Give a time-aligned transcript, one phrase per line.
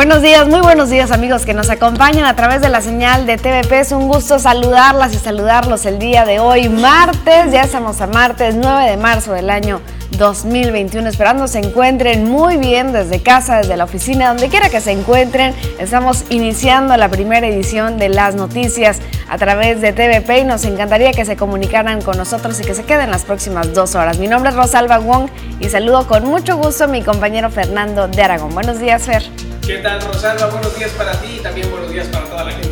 [0.00, 3.36] Buenos días, muy buenos días amigos que nos acompañan a través de la señal de
[3.36, 3.80] TVP.
[3.80, 8.54] Es un gusto saludarlas y saludarlos el día de hoy, martes, ya estamos a martes
[8.54, 9.82] 9 de marzo del año
[10.16, 11.06] 2021.
[11.06, 15.54] Esperando se encuentren muy bien desde casa, desde la oficina, donde quiera que se encuentren.
[15.78, 21.12] Estamos iniciando la primera edición de las noticias a través de TVP y nos encantaría
[21.12, 24.18] que se comunicaran con nosotros y que se queden las próximas dos horas.
[24.18, 28.22] Mi nombre es Rosalba Wong y saludo con mucho gusto a mi compañero Fernando de
[28.22, 28.54] Aragón.
[28.54, 29.49] Buenos días, Fer.
[29.70, 30.46] ¿Qué tal, Rosalba?
[30.46, 32.69] Buenos días para ti y también buenos días para toda la gente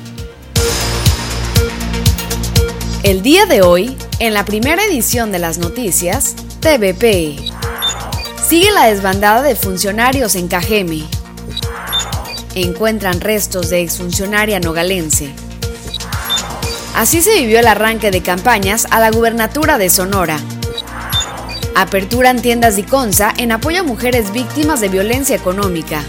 [3.03, 7.37] El día de hoy, en la primera edición de las noticias, TVP.
[8.45, 11.05] Sigue la desbandada de funcionarios en Cajeme.
[12.57, 15.31] Encuentran restos de exfuncionaria nogalense.
[16.97, 20.41] Así se vivió el arranque de campañas a la gubernatura de Sonora.
[21.77, 26.03] Aperturan tiendas de Conza en apoyo a mujeres víctimas de violencia económica.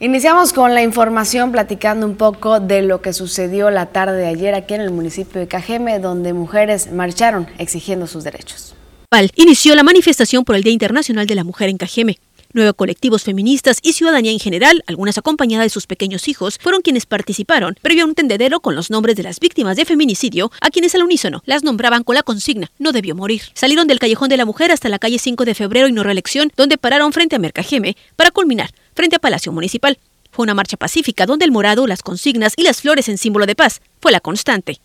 [0.00, 4.54] Iniciamos con la información platicando un poco de lo que sucedió la tarde de ayer
[4.54, 8.73] aquí en el municipio de Cajeme, donde mujeres marcharon exigiendo sus derechos.
[9.36, 12.18] Inició la manifestación por el Día Internacional de la Mujer en Cajeme.
[12.52, 17.06] Nueve colectivos feministas y ciudadanía en general, algunas acompañadas de sus pequeños hijos, fueron quienes
[17.06, 20.96] participaron, previo a un tendedero con los nombres de las víctimas de feminicidio, a quienes
[20.96, 23.42] al unísono las nombraban con la consigna no debió morir.
[23.54, 26.50] Salieron del Callejón de la Mujer hasta la calle 5 de febrero y no reelección,
[26.56, 29.96] donde pararon frente a Mercajeme para culminar frente a Palacio Municipal.
[30.32, 33.54] Fue una marcha pacífica donde el morado, las consignas y las flores en símbolo de
[33.54, 34.80] paz fue la constante.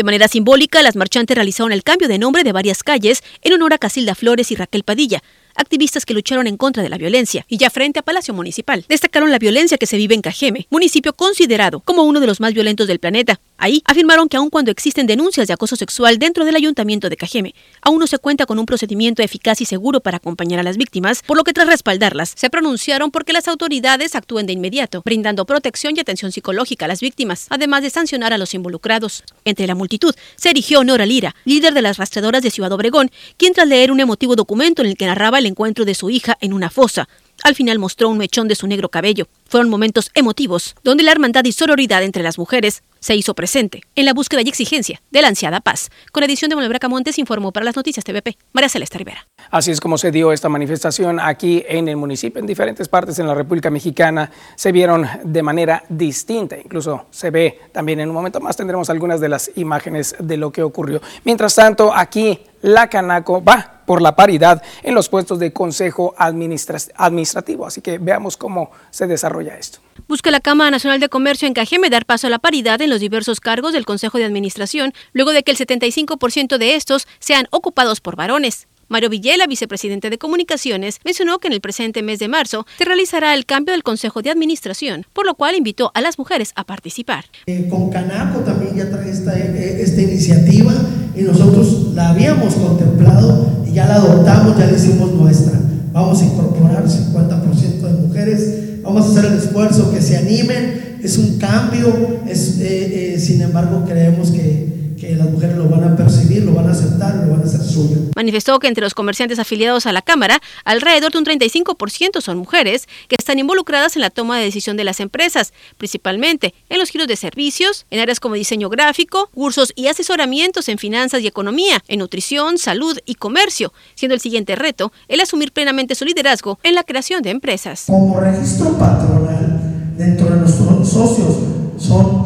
[0.00, 3.74] De manera simbólica, las marchantes realizaron el cambio de nombre de varias calles en honor
[3.74, 5.22] a Casilda Flores y Raquel Padilla,
[5.54, 8.86] activistas que lucharon en contra de la violencia y ya frente a Palacio Municipal.
[8.88, 12.54] Destacaron la violencia que se vive en Cajeme, municipio considerado como uno de los más
[12.54, 13.40] violentos del planeta.
[13.62, 17.54] Ahí afirmaron que aun cuando existen denuncias de acoso sexual dentro del ayuntamiento de Cajeme,
[17.82, 21.22] aún no se cuenta con un procedimiento eficaz y seguro para acompañar a las víctimas,
[21.26, 25.94] por lo que tras respaldarlas, se pronunciaron porque las autoridades actúen de inmediato, brindando protección
[25.94, 29.24] y atención psicológica a las víctimas, además de sancionar a los involucrados.
[29.44, 33.52] Entre la multitud se erigió Nora Lira, líder de las rastreadoras de Ciudad Obregón, quien
[33.52, 36.54] tras leer un emotivo documento en el que narraba el encuentro de su hija en
[36.54, 37.10] una fosa,
[37.42, 39.28] al final mostró un mechón de su negro cabello.
[39.48, 44.04] Fueron momentos emotivos, donde la hermandad y sororidad entre las mujeres se hizo presente en
[44.04, 45.90] la búsqueda y exigencia de la ansiada paz.
[46.12, 49.26] Con edición de Manuel Bracamontes informó para las noticias TVP María Celeste Rivera.
[49.50, 53.26] Así es como se dio esta manifestación aquí en el municipio, en diferentes partes en
[53.26, 58.40] la República Mexicana se vieron de manera distinta, incluso se ve también en un momento
[58.40, 61.00] más tendremos algunas de las imágenes de lo que ocurrió.
[61.24, 67.66] Mientras tanto, aquí la Canaco va por la paridad en los puestos de consejo administrativo,
[67.66, 69.80] así que veamos cómo se desarrolla esto.
[70.10, 72.98] Busca la Cámara Nacional de Comercio en Cajeme dar paso a la paridad en los
[72.98, 78.00] diversos cargos del Consejo de Administración, luego de que el 75% de estos sean ocupados
[78.00, 78.66] por varones.
[78.88, 83.34] Mario Villela, vicepresidente de Comunicaciones, mencionó que en el presente mes de marzo se realizará
[83.34, 87.26] el cambio del Consejo de Administración, por lo cual invitó a las mujeres a participar.
[87.46, 90.72] Eh, con Canaco también ya trae esta, eh, esta iniciativa
[91.14, 95.56] y nosotros la habíamos contemplado y ya la adoptamos, ya la hicimos nuestra.
[95.92, 101.18] Vamos a incorporar 50% de mujeres, vamos a hacer el esfuerzo, que se animen, es
[101.18, 106.44] un cambio, es, eh, sin embargo creemos que que las mujeres lo van a percibir,
[106.44, 107.96] lo van a aceptar, lo van a hacer suyo.
[108.14, 112.86] Manifestó que entre los comerciantes afiliados a la Cámara, alrededor de un 35% son mujeres
[113.08, 117.08] que están involucradas en la toma de decisión de las empresas, principalmente en los giros
[117.08, 122.00] de servicios, en áreas como diseño gráfico, cursos y asesoramientos en finanzas y economía, en
[122.00, 126.84] nutrición, salud y comercio, siendo el siguiente reto el asumir plenamente su liderazgo en la
[126.84, 127.84] creación de empresas.
[127.86, 132.24] Como registro patronal, dentro de nuestros socios son,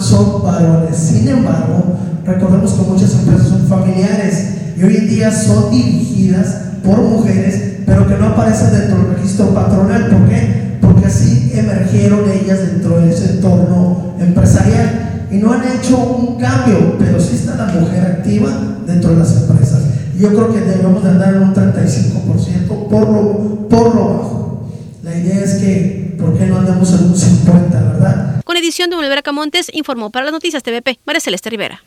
[0.00, 5.70] son varones, sin embargo, Recordemos que muchas empresas son familiares y hoy en día son
[5.70, 10.08] dirigidas por mujeres, pero que no aparecen dentro del registro patronal.
[10.08, 10.76] ¿Por qué?
[10.80, 16.96] Porque así emergieron ellas dentro de ese entorno empresarial y no han hecho un cambio,
[16.98, 18.50] pero sí está la mujer activa
[18.84, 19.82] dentro de las empresas.
[20.18, 24.68] Yo creo que debemos de andar en un 35% por lo, por lo bajo.
[25.04, 28.42] La idea es que, ¿por qué no andamos en un 50%, verdad?
[28.44, 31.82] Con edición de Olivera Camontes, informó para las noticias TVP, María Celeste Rivera.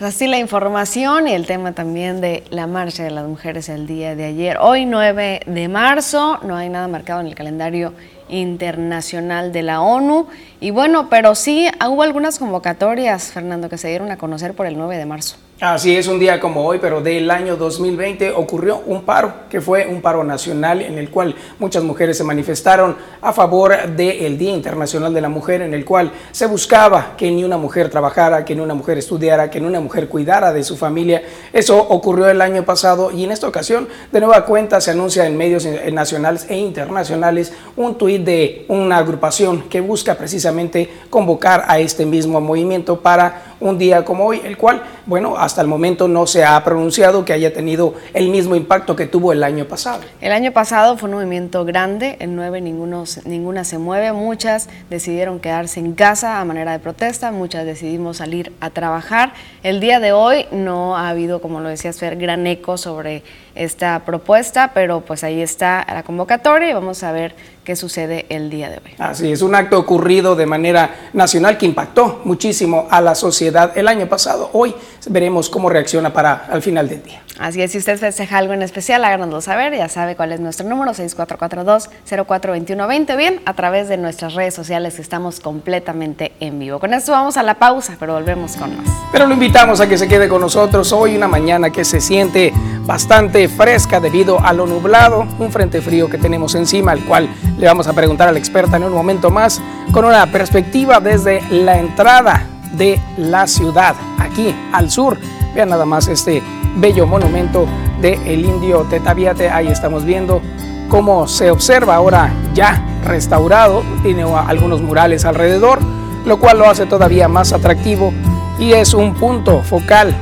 [0.00, 4.14] Así la información y el tema también de la marcha de las mujeres el día
[4.14, 4.56] de ayer.
[4.60, 7.92] Hoy 9 de marzo, no hay nada marcado en el calendario
[8.28, 10.28] internacional de la ONU.
[10.60, 14.78] Y bueno, pero sí hubo algunas convocatorias, Fernando, que se dieron a conocer por el
[14.78, 15.36] 9 de marzo.
[15.60, 19.88] Así es, un día como hoy, pero del año 2020 ocurrió un paro, que fue
[19.88, 25.12] un paro nacional en el cual muchas mujeres se manifestaron a favor del Día Internacional
[25.12, 28.60] de la Mujer, en el cual se buscaba que ni una mujer trabajara, que ni
[28.60, 31.24] una mujer estudiara, que ni una mujer cuidara de su familia.
[31.52, 35.36] Eso ocurrió el año pasado y en esta ocasión, de nueva cuenta, se anuncia en
[35.36, 42.06] medios nacionales e internacionales un tuit de una agrupación que busca precisamente convocar a este
[42.06, 46.44] mismo movimiento para un día como hoy, el cual, bueno, hasta el momento no se
[46.44, 50.02] ha pronunciado que haya tenido el mismo impacto que tuvo el año pasado.
[50.20, 55.40] El año pasado fue un movimiento grande, en nueve ninguno, ninguna se mueve, muchas decidieron
[55.40, 59.32] quedarse en casa a manera de protesta, muchas decidimos salir a trabajar.
[59.62, 63.22] El día de hoy no ha habido, como lo decías gran eco sobre
[63.58, 67.34] esta propuesta, pero pues ahí está la convocatoria y vamos a ver
[67.64, 68.94] qué sucede el día de hoy.
[68.98, 73.88] Así es, un acto ocurrido de manera nacional que impactó muchísimo a la sociedad el
[73.88, 74.48] año pasado.
[74.54, 74.74] Hoy
[75.10, 77.22] veremos cómo reacciona para al final del día.
[77.38, 80.68] Así es, si usted festeja algo en especial, háganoslo saber, ya sabe cuál es nuestro
[80.68, 86.80] número, 6442-042120, bien, a través de nuestras redes sociales que estamos completamente en vivo.
[86.80, 88.88] Con esto vamos a la pausa, pero volvemos con más.
[89.12, 92.52] Pero lo invitamos a que se quede con nosotros hoy, una mañana que se siente
[92.88, 97.28] bastante fresca debido a lo nublado, un frente frío que tenemos encima, al cual
[97.58, 99.60] le vamos a preguntar a la experta en un momento más,
[99.92, 105.18] con una perspectiva desde la entrada de la ciudad, aquí al sur.
[105.54, 106.42] Vean nada más este
[106.76, 107.66] bello monumento
[108.00, 110.40] de el indio Tetaviate, ahí estamos viendo
[110.88, 115.78] cómo se observa ahora ya restaurado, tiene algunos murales alrededor,
[116.24, 118.14] lo cual lo hace todavía más atractivo
[118.58, 120.16] y es un punto focal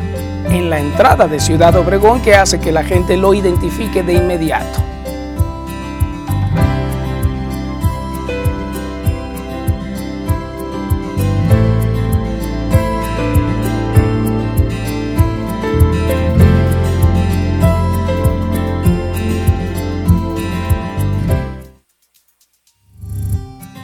[0.50, 4.82] en la entrada de Ciudad Obregón que hace que la gente lo identifique de inmediato.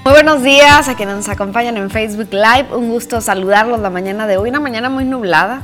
[0.04, 2.74] Muy buenos días a quienes nos acompañan en Facebook Live.
[2.74, 5.62] Un gusto saludarlos la mañana de hoy, una mañana muy nublada.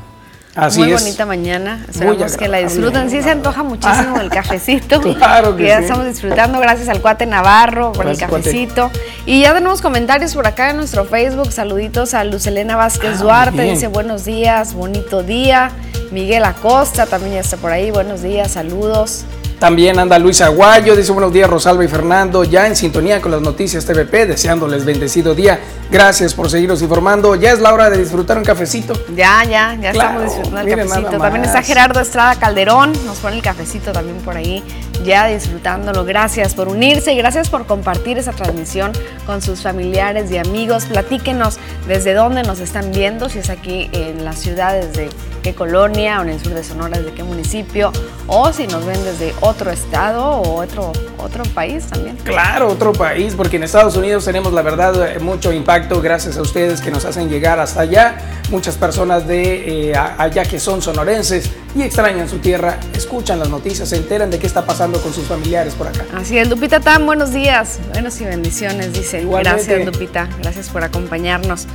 [0.58, 1.84] Así muy bonita mañana.
[1.88, 3.08] Esperamos que la disfruten.
[3.10, 5.00] Sí se antoja muchísimo el cafecito.
[5.14, 6.58] claro que, ya estamos disfrutando.
[6.58, 8.90] Gracias al cuate Navarro por el cafecito.
[9.24, 11.52] Y ya tenemos comentarios por acá en nuestro Facebook.
[11.52, 13.62] Saluditos a Lucelena Vázquez ah, Duarte.
[13.62, 15.70] Dice buenos días, bonito día.
[16.10, 17.92] Miguel Acosta también ya está por ahí.
[17.92, 19.26] Buenos días, saludos.
[19.58, 23.40] También anda Luis Aguayo, dice buenos días Rosalba y Fernando, ya en sintonía con las
[23.40, 25.58] noticias TVP, deseándoles bendecido día.
[25.90, 27.34] Gracias por seguirnos informando.
[27.34, 28.94] Ya es la hora de disfrutar un cafecito.
[29.16, 31.18] Ya, ya, ya estamos disfrutando el cafecito.
[31.18, 34.62] También está Gerardo Estrada Calderón, nos pone el cafecito también por ahí,
[35.04, 36.04] ya disfrutándolo.
[36.04, 38.92] Gracias por unirse y gracias por compartir esa transmisión
[39.26, 40.84] con sus familiares y amigos.
[40.84, 46.20] Platíquenos desde dónde nos están viendo, si es aquí en las ciudades de qué colonia
[46.20, 47.92] o en el sur de Sonora, desde qué municipio,
[48.26, 52.16] o si nos ven desde otro estado o otro, otro país también.
[52.24, 56.80] Claro, otro país, porque en Estados Unidos tenemos la verdad mucho impacto gracias a ustedes
[56.80, 58.16] que nos hacen llegar hasta allá.
[58.50, 63.88] Muchas personas de eh, allá que son sonorenses y extrañan su tierra, escuchan las noticias,
[63.88, 66.04] se enteran de qué está pasando con sus familiares por acá.
[66.14, 69.24] Así es, Lupita Tan, buenos días, buenos y bendiciones, dice.
[69.24, 71.66] Gracias, Lupita, gracias por acompañarnos.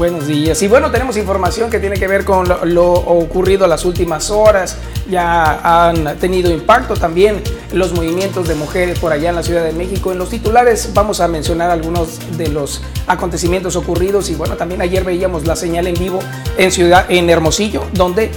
[0.00, 0.62] Buenos días.
[0.62, 4.78] Y bueno, tenemos información que tiene que ver con lo, ocurrido las últimas horas.
[5.10, 7.42] Ya han tenido impacto también
[7.74, 10.10] los movimientos de mujeres por allá en la Ciudad de México.
[10.10, 15.04] En los titulares vamos a mencionar algunos de los acontecimientos ocurridos y bueno, también ayer
[15.04, 16.20] veíamos la señal en vivo
[16.56, 18.30] en Ciudad en Hermosillo, donde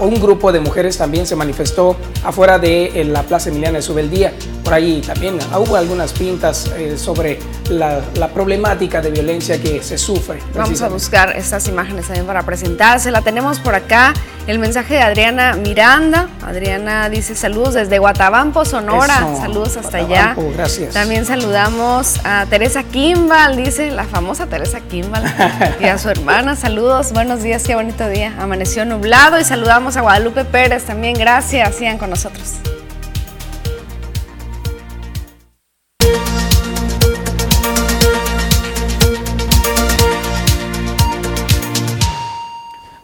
[0.00, 4.32] un grupo de mujeres también se manifestó afuera de la Plaza Emiliana de Subeldía.
[4.64, 7.38] Por ahí también hubo algunas pintas eh, sobre
[7.70, 8.00] la,
[8.32, 10.38] problemática de violencia que se sufre.
[10.54, 13.10] Vamos a buscar estas imágenes también para presentarse.
[13.10, 14.12] La tenemos por acá.
[14.46, 16.28] El mensaje de Adriana Miranda.
[16.44, 19.26] Adriana dice saludos desde Guatabampo, Sonora.
[19.40, 20.34] saludos hasta allá.
[20.54, 20.94] Gracias.
[20.94, 25.22] También saludamos a Teresa Kimball, dice la famosa Teresa Kimball,
[25.80, 26.56] y a su hermana.
[26.56, 28.34] Saludos, buenos días, qué bonito día.
[28.40, 31.14] Amaneció nublado y saludamos a Guadalupe Pérez también.
[31.14, 32.56] Gracias, sigan con nosotros.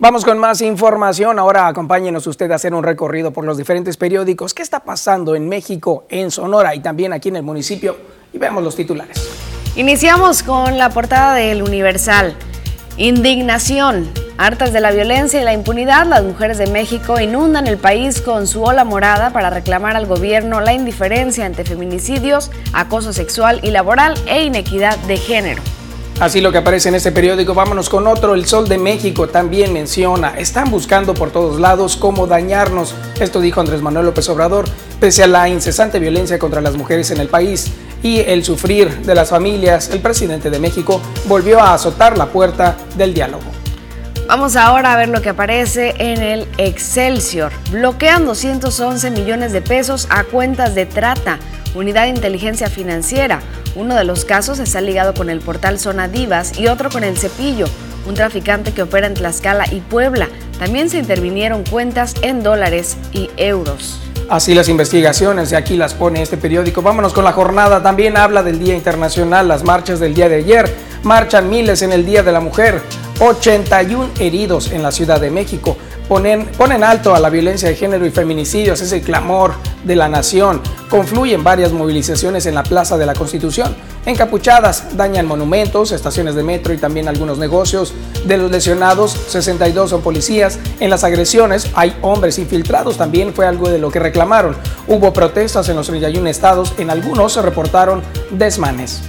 [0.01, 1.39] Vamos con más información.
[1.39, 4.53] Ahora acompáñenos usted a hacer un recorrido por los diferentes periódicos.
[4.53, 7.97] ¿Qué está pasando en México, en Sonora y también aquí en el municipio?
[8.33, 9.25] Y veamos los titulares.
[9.77, 12.35] Iniciamos con la portada del Universal.
[12.99, 14.11] Indignación.
[14.39, 18.47] Hartas de la violencia y la impunidad, las mujeres de México inundan el país con
[18.47, 24.15] su ola morada para reclamar al gobierno la indiferencia ante feminicidios, acoso sexual y laboral
[24.27, 25.63] e inequidad de género.
[26.19, 28.35] Así lo que aparece en este periódico, vámonos con otro.
[28.35, 32.95] El Sol de México también menciona, están buscando por todos lados cómo dañarnos.
[33.21, 34.65] Esto dijo Andrés Manuel López Obrador,
[34.99, 37.71] pese a la incesante violencia contra las mujeres en el país
[38.03, 42.77] y el sufrir de las familias, el presidente de México volvió a azotar la puerta
[42.97, 43.45] del diálogo.
[44.27, 47.53] Vamos ahora a ver lo que aparece en el Excelsior.
[47.71, 51.39] Bloquean 211 millones de pesos a cuentas de trata.
[51.75, 53.41] Unidad de Inteligencia Financiera.
[53.77, 57.19] Uno de los casos está ligado con el portal Zona Divas y otro con el
[57.19, 57.67] Cepillo,
[58.07, 60.29] un traficante que opera en Tlaxcala y Puebla.
[60.59, 64.01] También se intervinieron cuentas en dólares y euros.
[64.31, 66.81] Así las investigaciones, y aquí las pone este periódico.
[66.81, 67.83] Vámonos con la jornada.
[67.83, 70.75] También habla del Día Internacional, las marchas del día de ayer.
[71.07, 72.83] Marchan miles en el Día de la Mujer.
[73.21, 75.77] 81 heridos en la Ciudad de México
[76.09, 80.09] ponen, ponen alto a la violencia de género y feminicidios, es el clamor de la
[80.09, 80.61] nación.
[80.91, 83.77] Confluyen varias movilizaciones en la Plaza de la Constitución.
[84.05, 87.95] Encapuchadas dañan monumentos, estaciones de metro y también algunos negocios.
[88.25, 90.59] De los lesionados, 62 son policías.
[90.81, 94.57] En las agresiones hay hombres infiltrados, también fue algo de lo que reclamaron.
[94.89, 99.03] Hubo protestas en los 31 estados, en algunos se reportaron desmanes.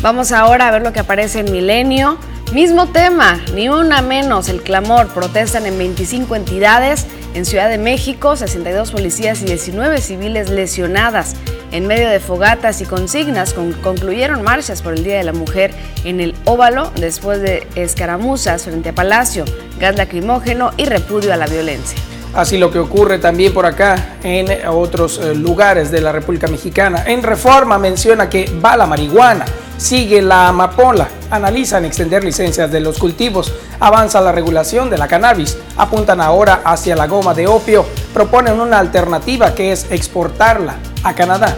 [0.00, 2.18] Vamos ahora a ver lo que aparece en Milenio.
[2.52, 5.08] Mismo tema, ni una menos, el clamor.
[5.08, 7.04] Protestan en 25 entidades.
[7.34, 11.34] En Ciudad de México, 62 policías y 19 civiles lesionadas.
[11.72, 15.72] En medio de fogatas y consignas, concluyeron marchas por el Día de la Mujer
[16.04, 19.44] en el Óvalo después de escaramuzas frente a Palacio,
[19.80, 21.98] gas lacrimógeno y repudio a la violencia.
[22.34, 27.02] Así lo que ocurre también por acá en otros eh, lugares de la República Mexicana.
[27.06, 29.44] En Reforma menciona que va la marihuana
[29.78, 35.56] sigue la amapola, analizan extender licencias de los cultivos, avanza la regulación de la cannabis,
[35.78, 41.56] apuntan ahora hacia la goma de opio, proponen una alternativa que es exportarla a Canadá.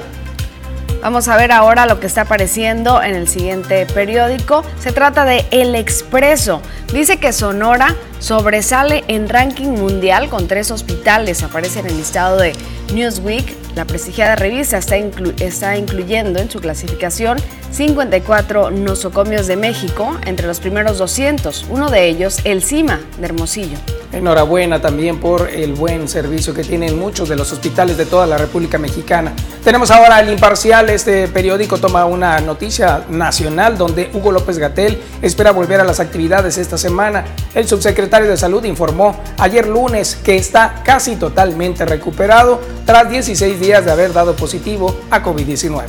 [1.02, 4.62] Vamos a ver ahora lo que está apareciendo en el siguiente periódico.
[4.78, 6.60] Se trata de El Expreso.
[6.92, 11.42] Dice que Sonora sobresale en ranking mundial con tres hospitales.
[11.42, 12.52] Aparece en el listado de
[12.92, 13.69] Newsweek.
[13.76, 17.38] La prestigiada revista está, incluyendo en su clasificación
[17.70, 21.66] 54 nosocomios de México entre los primeros 200.
[21.70, 23.78] Uno de ellos, el CIMA de Hermosillo.
[24.12, 28.38] Enhorabuena también por el buen servicio que tienen muchos de los hospitales de toda la
[28.38, 29.32] República Mexicana.
[29.62, 35.52] Tenemos ahora el Imparcial, este periódico toma una noticia nacional donde Hugo López Gatel espera
[35.52, 37.24] volver a las actividades esta semana.
[37.54, 43.59] El subsecretario secretario de Salud informó ayer lunes que está casi totalmente recuperado tras 16
[43.60, 45.84] días de haber dado positivo a COVID-19.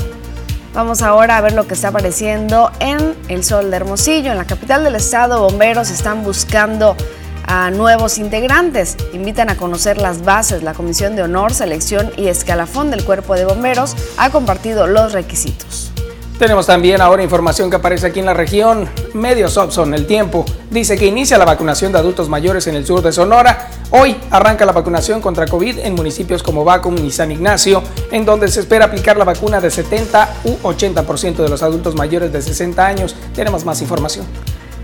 [0.74, 4.32] Vamos ahora a ver lo que está apareciendo en el Sol de Hermosillo.
[4.32, 6.96] En la capital del estado, bomberos están buscando
[7.46, 8.96] a nuevos integrantes.
[9.12, 10.64] Invitan a conocer las bases.
[10.64, 15.91] La Comisión de Honor, Selección y Escalafón del Cuerpo de Bomberos ha compartido los requisitos.
[16.42, 18.90] Tenemos también ahora información que aparece aquí en la región.
[19.14, 23.04] Medios Opson, el tiempo, dice que inicia la vacunación de adultos mayores en el sur
[23.04, 23.70] de Sonora.
[23.92, 28.48] Hoy arranca la vacunación contra COVID en municipios como Bacum y San Ignacio, en donde
[28.48, 32.88] se espera aplicar la vacuna de 70 u 80% de los adultos mayores de 60
[32.88, 33.16] años.
[33.36, 34.26] Tenemos más información.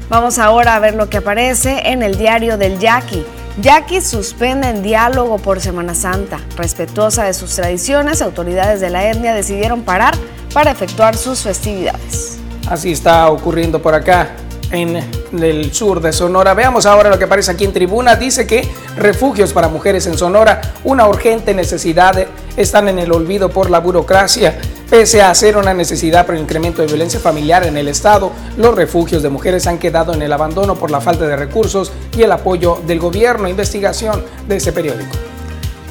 [0.10, 3.26] Vamos ahora a ver lo que aparece en el diario del Yaqui.
[3.60, 6.40] Yaqui suspende en diálogo por Semana Santa.
[6.58, 10.14] Respetuosa de sus tradiciones, autoridades de la etnia decidieron parar
[10.54, 12.38] para efectuar sus festividades.
[12.70, 14.30] Así está ocurriendo por acá
[14.70, 14.98] en
[15.42, 16.54] el sur de Sonora.
[16.54, 18.16] Veamos ahora lo que aparece aquí en tribuna.
[18.16, 23.72] Dice que refugios para mujeres en Sonora, una urgente necesidad, están en el olvido por
[23.72, 24.60] la burocracia.
[24.90, 28.74] Pese a ser una necesidad por el incremento de violencia familiar en el Estado, los
[28.74, 32.32] refugios de mujeres han quedado en el abandono por la falta de recursos y el
[32.32, 33.50] apoyo del gobierno.
[33.50, 35.12] Investigación de ese periódico.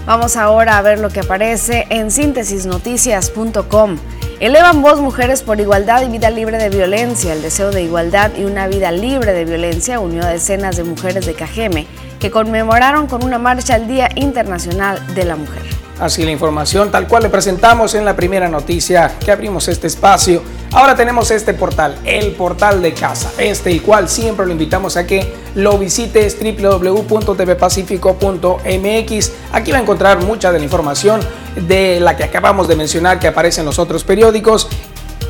[0.06, 3.98] Vamos ahora a ver lo que aparece en síntesisnoticias.com.
[4.40, 7.34] Elevan voz mujeres por igualdad y vida libre de violencia.
[7.34, 11.26] El deseo de igualdad y una vida libre de violencia unió a decenas de mujeres
[11.26, 11.86] de Cajeme
[12.18, 15.85] que conmemoraron con una marcha el Día Internacional de la Mujer.
[15.98, 20.42] Así la información tal cual le presentamos en la primera noticia que abrimos este espacio.
[20.72, 25.06] Ahora tenemos este portal, el portal de casa, este el cual siempre lo invitamos a
[25.06, 29.32] que lo visites www.tvpacifico.mx.
[29.52, 31.20] Aquí va a encontrar mucha de la información
[31.66, 34.68] de la que acabamos de mencionar que aparece en los otros periódicos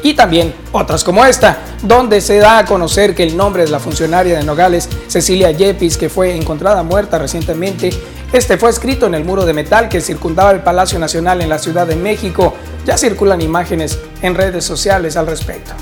[0.02, 3.80] y también otras como esta, donde se da a conocer que el nombre de la
[3.80, 7.90] funcionaria de Nogales, Cecilia Yepis, que fue encontrada muerta recientemente,
[8.37, 11.59] este fue escrito en el muro de metal que circundaba el Palacio Nacional en la
[11.59, 12.55] Ciudad de México.
[12.85, 15.73] Ya circulan imágenes en redes sociales al respecto.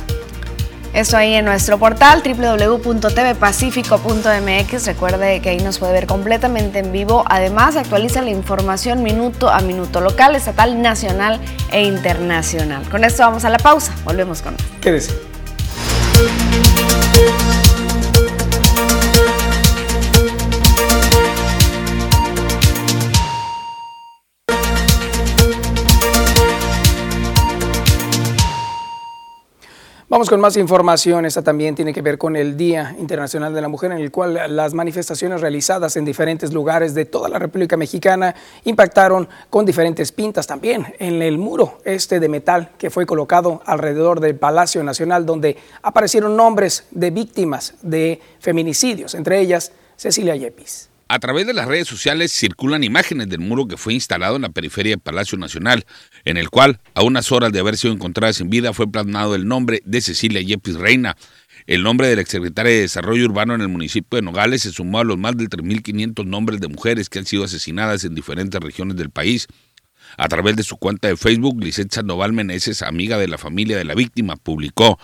[0.92, 4.86] Eso ahí en nuestro portal www.tvpacifico.mx.
[4.86, 7.24] Recuerde que ahí nos puede ver completamente en vivo.
[7.26, 11.40] Además, actualiza la información minuto a minuto, local, estatal, nacional
[11.72, 12.88] e internacional.
[12.88, 13.92] Con esto vamos a la pausa.
[14.04, 14.54] Volvemos con.
[14.80, 15.14] Quédese.
[30.14, 31.26] Vamos con más información.
[31.26, 34.38] Esta también tiene que ver con el Día Internacional de la Mujer, en el cual
[34.54, 40.46] las manifestaciones realizadas en diferentes lugares de toda la República Mexicana impactaron con diferentes pintas
[40.46, 45.56] también en el muro este de metal que fue colocado alrededor del Palacio Nacional, donde
[45.82, 50.93] aparecieron nombres de víctimas de feminicidios, entre ellas Cecilia Yepis.
[51.06, 54.48] A través de las redes sociales circulan imágenes del muro que fue instalado en la
[54.48, 55.84] periferia del Palacio Nacional,
[56.24, 59.46] en el cual, a unas horas de haber sido encontrada sin vida, fue plasmado el
[59.46, 61.16] nombre de Cecilia Yepis Reina.
[61.66, 65.00] El nombre de la exsecretaria de Desarrollo Urbano en el municipio de Nogales se sumó
[65.00, 68.96] a los más de 3.500 nombres de mujeres que han sido asesinadas en diferentes regiones
[68.96, 69.46] del país.
[70.16, 73.84] A través de su cuenta de Facebook, Lisette Sandoval Meneses, amiga de la familia de
[73.84, 74.98] la víctima, publicó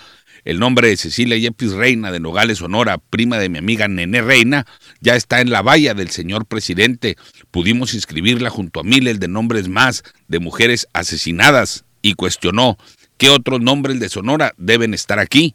[0.45, 4.67] el nombre de Cecilia Yepis Reina de Nogales, Sonora, prima de mi amiga Nené Reina,
[5.01, 7.17] ya está en la valla del señor presidente.
[7.51, 12.79] Pudimos inscribirla junto a miles de nombres más de mujeres asesinadas y cuestionó
[13.19, 15.55] qué otros nombres de Sonora deben estar aquí.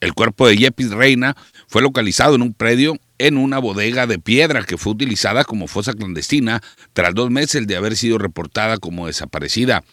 [0.00, 1.36] El cuerpo de Yepis Reina
[1.68, 5.92] fue localizado en un predio en una bodega de piedra que fue utilizada como fosa
[5.92, 6.60] clandestina
[6.92, 9.84] tras dos meses de haber sido reportada como desaparecida.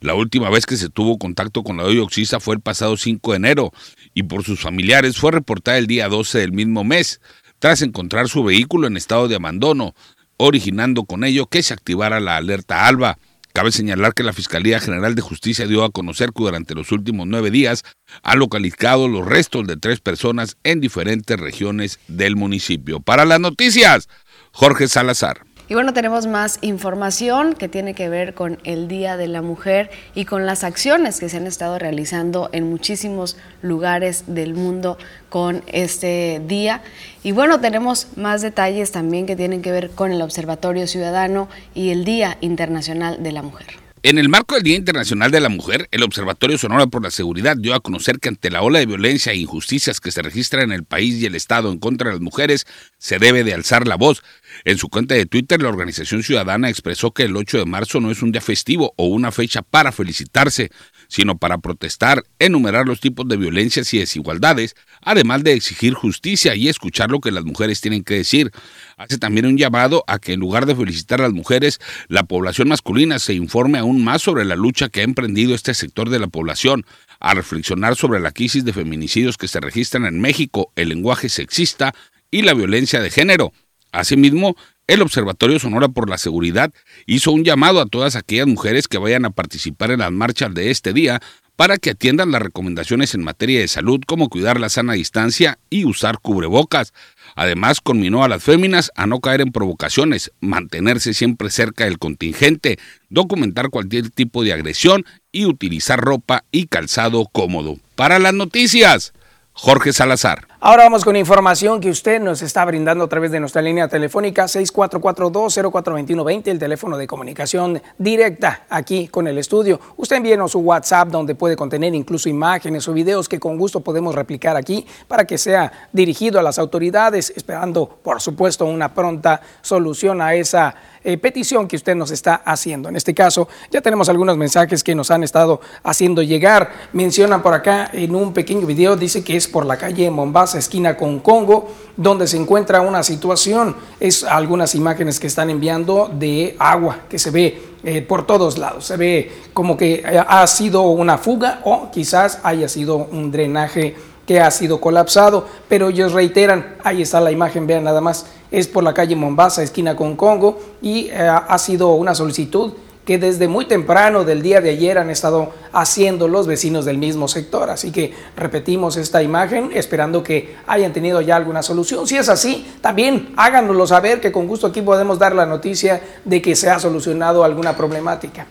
[0.00, 3.36] La última vez que se tuvo contacto con la Oxisa fue el pasado 5 de
[3.36, 3.72] enero
[4.14, 7.20] y por sus familiares fue reportada el día 12 del mismo mes,
[7.58, 9.94] tras encontrar su vehículo en estado de abandono,
[10.36, 13.18] originando con ello que se activara la alerta ALBA.
[13.52, 17.28] Cabe señalar que la Fiscalía General de Justicia dio a conocer que durante los últimos
[17.28, 17.84] nueve días
[18.24, 22.98] ha localizado los restos de tres personas en diferentes regiones del municipio.
[22.98, 24.08] Para las noticias,
[24.50, 25.44] Jorge Salazar.
[25.66, 29.90] Y bueno, tenemos más información que tiene que ver con el Día de la Mujer
[30.14, 34.98] y con las acciones que se han estado realizando en muchísimos lugares del mundo
[35.30, 36.82] con este día.
[37.22, 41.90] Y bueno, tenemos más detalles también que tienen que ver con el Observatorio Ciudadano y
[41.90, 43.84] el Día Internacional de la Mujer.
[44.04, 47.56] En el marco del Día Internacional de la Mujer, el Observatorio Sonora por la Seguridad
[47.56, 50.72] dio a conocer que ante la ola de violencia e injusticias que se registra en
[50.72, 52.66] el país y el Estado en contra de las mujeres,
[52.98, 54.22] se debe de alzar la voz.
[54.66, 58.10] En su cuenta de Twitter, la organización ciudadana expresó que el 8 de marzo no
[58.10, 60.70] es un día festivo o una fecha para felicitarse,
[61.06, 66.68] sino para protestar, enumerar los tipos de violencias y desigualdades, además de exigir justicia y
[66.68, 68.52] escuchar lo que las mujeres tienen que decir.
[68.96, 72.68] Hace también un llamado a que en lugar de felicitar a las mujeres, la población
[72.68, 76.28] masculina se informe aún más sobre la lucha que ha emprendido este sector de la
[76.28, 76.86] población,
[77.20, 81.94] a reflexionar sobre la crisis de feminicidios que se registran en México, el lenguaje sexista
[82.30, 83.52] y la violencia de género.
[83.94, 86.72] Asimismo, el Observatorio Sonora por la Seguridad
[87.06, 90.70] hizo un llamado a todas aquellas mujeres que vayan a participar en las marchas de
[90.70, 91.22] este día
[91.56, 95.84] para que atiendan las recomendaciones en materia de salud como cuidar la sana distancia y
[95.84, 96.92] usar cubrebocas.
[97.36, 102.78] Además, conminó a las féminas a no caer en provocaciones, mantenerse siempre cerca del contingente,
[103.08, 107.78] documentar cualquier tipo de agresión y utilizar ropa y calzado cómodo.
[107.94, 109.12] Para las noticias,
[109.52, 110.48] Jorge Salazar.
[110.66, 114.44] Ahora vamos con información que usted nos está brindando a través de nuestra línea telefónica
[114.44, 119.78] 6442-042120, el teléfono de comunicación directa aquí con el estudio.
[119.98, 124.14] Usted envíenos su WhatsApp donde puede contener incluso imágenes o videos que con gusto podemos
[124.14, 130.22] replicar aquí para que sea dirigido a las autoridades, esperando por supuesto una pronta solución
[130.22, 130.74] a esa
[131.06, 132.88] eh, petición que usted nos está haciendo.
[132.88, 136.72] En este caso, ya tenemos algunos mensajes que nos han estado haciendo llegar.
[136.94, 140.96] Mencionan por acá en un pequeño video, dice que es por la calle Mombasa, esquina
[140.96, 143.76] con Congo, donde se encuentra una situación.
[144.00, 148.86] Es algunas imágenes que están enviando de agua que se ve eh, por todos lados.
[148.86, 153.94] Se ve como que ha sido una fuga o quizás haya sido un drenaje
[154.26, 158.68] que ha sido colapsado, pero ellos reiteran, ahí está la imagen, vean nada más, es
[158.68, 162.72] por la calle Mombasa, esquina con Congo, y eh, ha sido una solicitud
[163.04, 167.28] que desde muy temprano del día de ayer han estado haciendo los vecinos del mismo
[167.28, 167.70] sector.
[167.70, 172.06] Así que repetimos esta imagen esperando que hayan tenido ya alguna solución.
[172.06, 176.40] Si es así, también háganoslo saber que con gusto aquí podemos dar la noticia de
[176.40, 178.46] que se ha solucionado alguna problemática.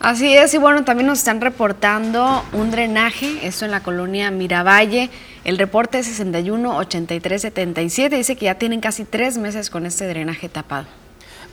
[0.00, 5.08] Así es, y bueno, también nos están reportando un drenaje, esto en la colonia Miravalle.
[5.44, 10.06] El reporte es 61 83 77, dice que ya tienen casi tres meses con este
[10.06, 11.03] drenaje tapado.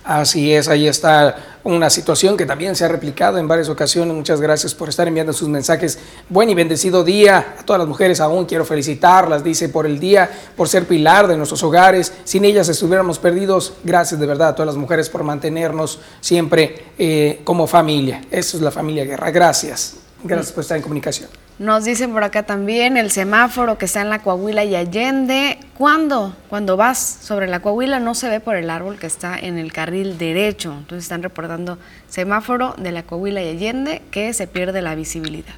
[0.04, 4.16] Así es, ahí está una situación que también se ha replicado en varias ocasiones.
[4.16, 6.00] Muchas gracias por estar enviando sus mensajes.
[6.28, 8.20] Buen y bendecido día a todas las mujeres.
[8.20, 12.14] Aún quiero felicitarlas, dice, por el día, por ser pilar de nuestros hogares.
[12.24, 13.74] Sin ellas estuviéramos perdidos.
[13.84, 18.22] Gracias de verdad a todas las mujeres por mantenernos siempre eh, como familia.
[18.32, 19.30] Eso es la familia Guerra.
[19.30, 19.98] Gracias.
[20.24, 21.30] Gracias por estar en comunicación.
[21.60, 25.60] Nos dicen por acá también el semáforo que está en la Coahuila y Allende.
[25.78, 26.36] ¿Cuándo?
[26.50, 29.72] Cuando vas sobre la Coahuila no se ve por el árbol que está en el
[29.72, 30.74] carril derecho.
[30.74, 31.78] Entonces están reportando
[32.10, 35.54] semáforo de la Coahuila y Allende que se pierde la visibilidad.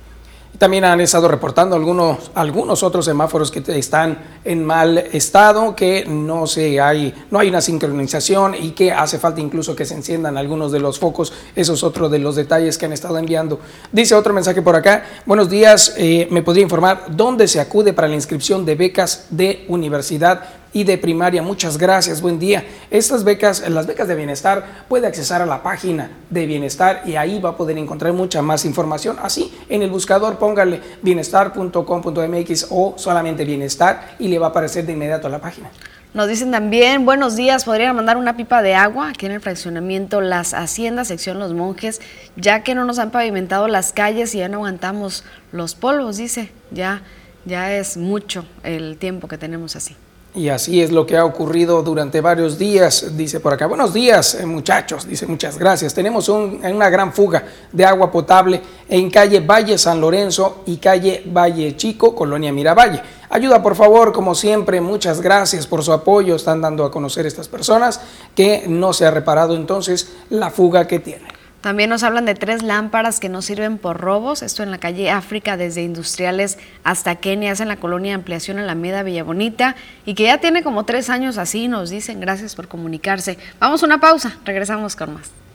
[0.57, 6.45] También han estado reportando algunos, algunos otros semáforos que están en mal estado, que no,
[6.45, 10.71] se hay, no hay una sincronización y que hace falta incluso que se enciendan algunos
[10.71, 11.33] de los focos.
[11.55, 13.59] Eso es otro de los detalles que han estado enviando.
[13.91, 15.03] Dice otro mensaje por acá.
[15.25, 19.65] Buenos días, eh, ¿me podría informar dónde se acude para la inscripción de becas de
[19.67, 20.62] universidad?
[20.73, 21.41] Y de primaria.
[21.41, 22.65] Muchas gracias, buen día.
[22.91, 27.39] Estas becas, las becas de bienestar, puede accesar a la página de bienestar y ahí
[27.39, 29.17] va a poder encontrar mucha más información.
[29.21, 34.93] Así, en el buscador póngale bienestar.com.mx o solamente bienestar y le va a aparecer de
[34.93, 35.69] inmediato a la página.
[36.13, 40.21] Nos dicen también, buenos días, podrían mandar una pipa de agua aquí en el fraccionamiento
[40.21, 42.01] Las Haciendas, sección Los Monjes,
[42.35, 46.51] ya que no nos han pavimentado las calles y ya no aguantamos los polvos, dice,
[46.69, 47.01] ya,
[47.45, 49.95] ya es mucho el tiempo que tenemos así.
[50.35, 53.67] Y así es lo que ha ocurrido durante varios días, dice por acá.
[53.67, 55.93] Buenos días, eh, muchachos, dice muchas gracias.
[55.93, 61.77] Tenemos una gran fuga de agua potable en calle Valle San Lorenzo y calle Valle
[61.77, 62.99] Chico, Colonia Miravalle.
[63.29, 66.35] Ayuda, por favor, como siempre, muchas gracias por su apoyo.
[66.35, 68.01] Están dando a conocer estas personas
[68.33, 71.42] que no se ha reparado entonces la fuga que tienen.
[71.63, 75.09] También nos hablan de tres lámparas que no sirven por robos, esto en la calle
[75.09, 80.39] África, desde Industriales hasta Kenia, es en la colonia Ampliación Alameda Villabonita, y que ya
[80.39, 83.37] tiene como tres años así, nos dicen, gracias por comunicarse.
[83.61, 85.42] Vamos a una pausa, regresamos con más.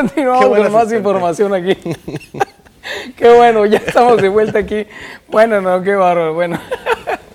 [0.00, 1.76] Continuamos con más información aquí.
[3.16, 4.86] qué bueno, ya estamos de vuelta aquí.
[5.26, 6.34] Bueno, no, qué bárbaro.
[6.34, 6.60] Bueno.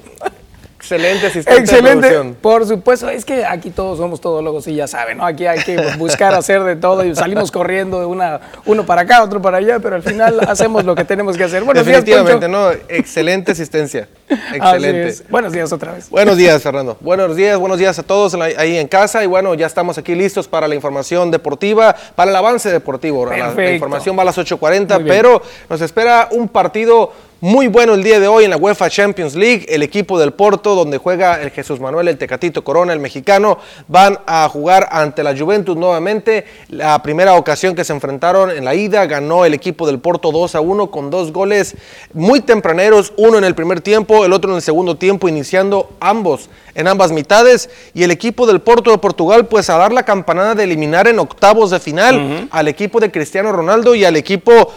[0.93, 5.25] Excelente asistente Excelente, por supuesto, es que aquí todos somos todólogos y ya saben, ¿no?
[5.25, 9.23] Aquí hay que buscar hacer de todo y salimos corriendo de una, uno para acá,
[9.23, 11.63] otro para allá, pero al final hacemos lo que tenemos que hacer.
[11.63, 12.71] Buenos Definitivamente, ¿no?
[12.87, 14.07] Excelente asistencia.
[14.53, 15.23] Excelente.
[15.29, 16.09] Buenos días otra vez.
[16.09, 16.97] Buenos días, Fernando.
[17.01, 20.47] Buenos días, buenos días a todos ahí en casa y bueno, ya estamos aquí listos
[20.47, 23.25] para la información deportiva, para el avance deportivo.
[23.25, 27.11] La, información va a las 8.40, pero nos espera un partido
[27.43, 29.65] muy bueno el día de hoy en la UEFA Champions League.
[29.67, 34.17] El equipo del Porto, donde juega el Jesús Manuel, el Tecatito Corona, el mexicano, van
[34.25, 36.45] a jugar ante la Juventus nuevamente.
[36.69, 40.55] La primera ocasión que se enfrentaron en la ida ganó el equipo del Porto 2
[40.55, 41.75] a 1 con dos goles
[42.13, 46.49] muy tempraneros, uno en el primer tiempo, el otro en el segundo tiempo, iniciando ambos
[46.75, 47.69] en ambas mitades.
[47.93, 51.19] Y el equipo del Porto de Portugal, pues a dar la campanada de eliminar en
[51.19, 54.71] octavos de final al equipo de Cristiano Ronaldo y al equipo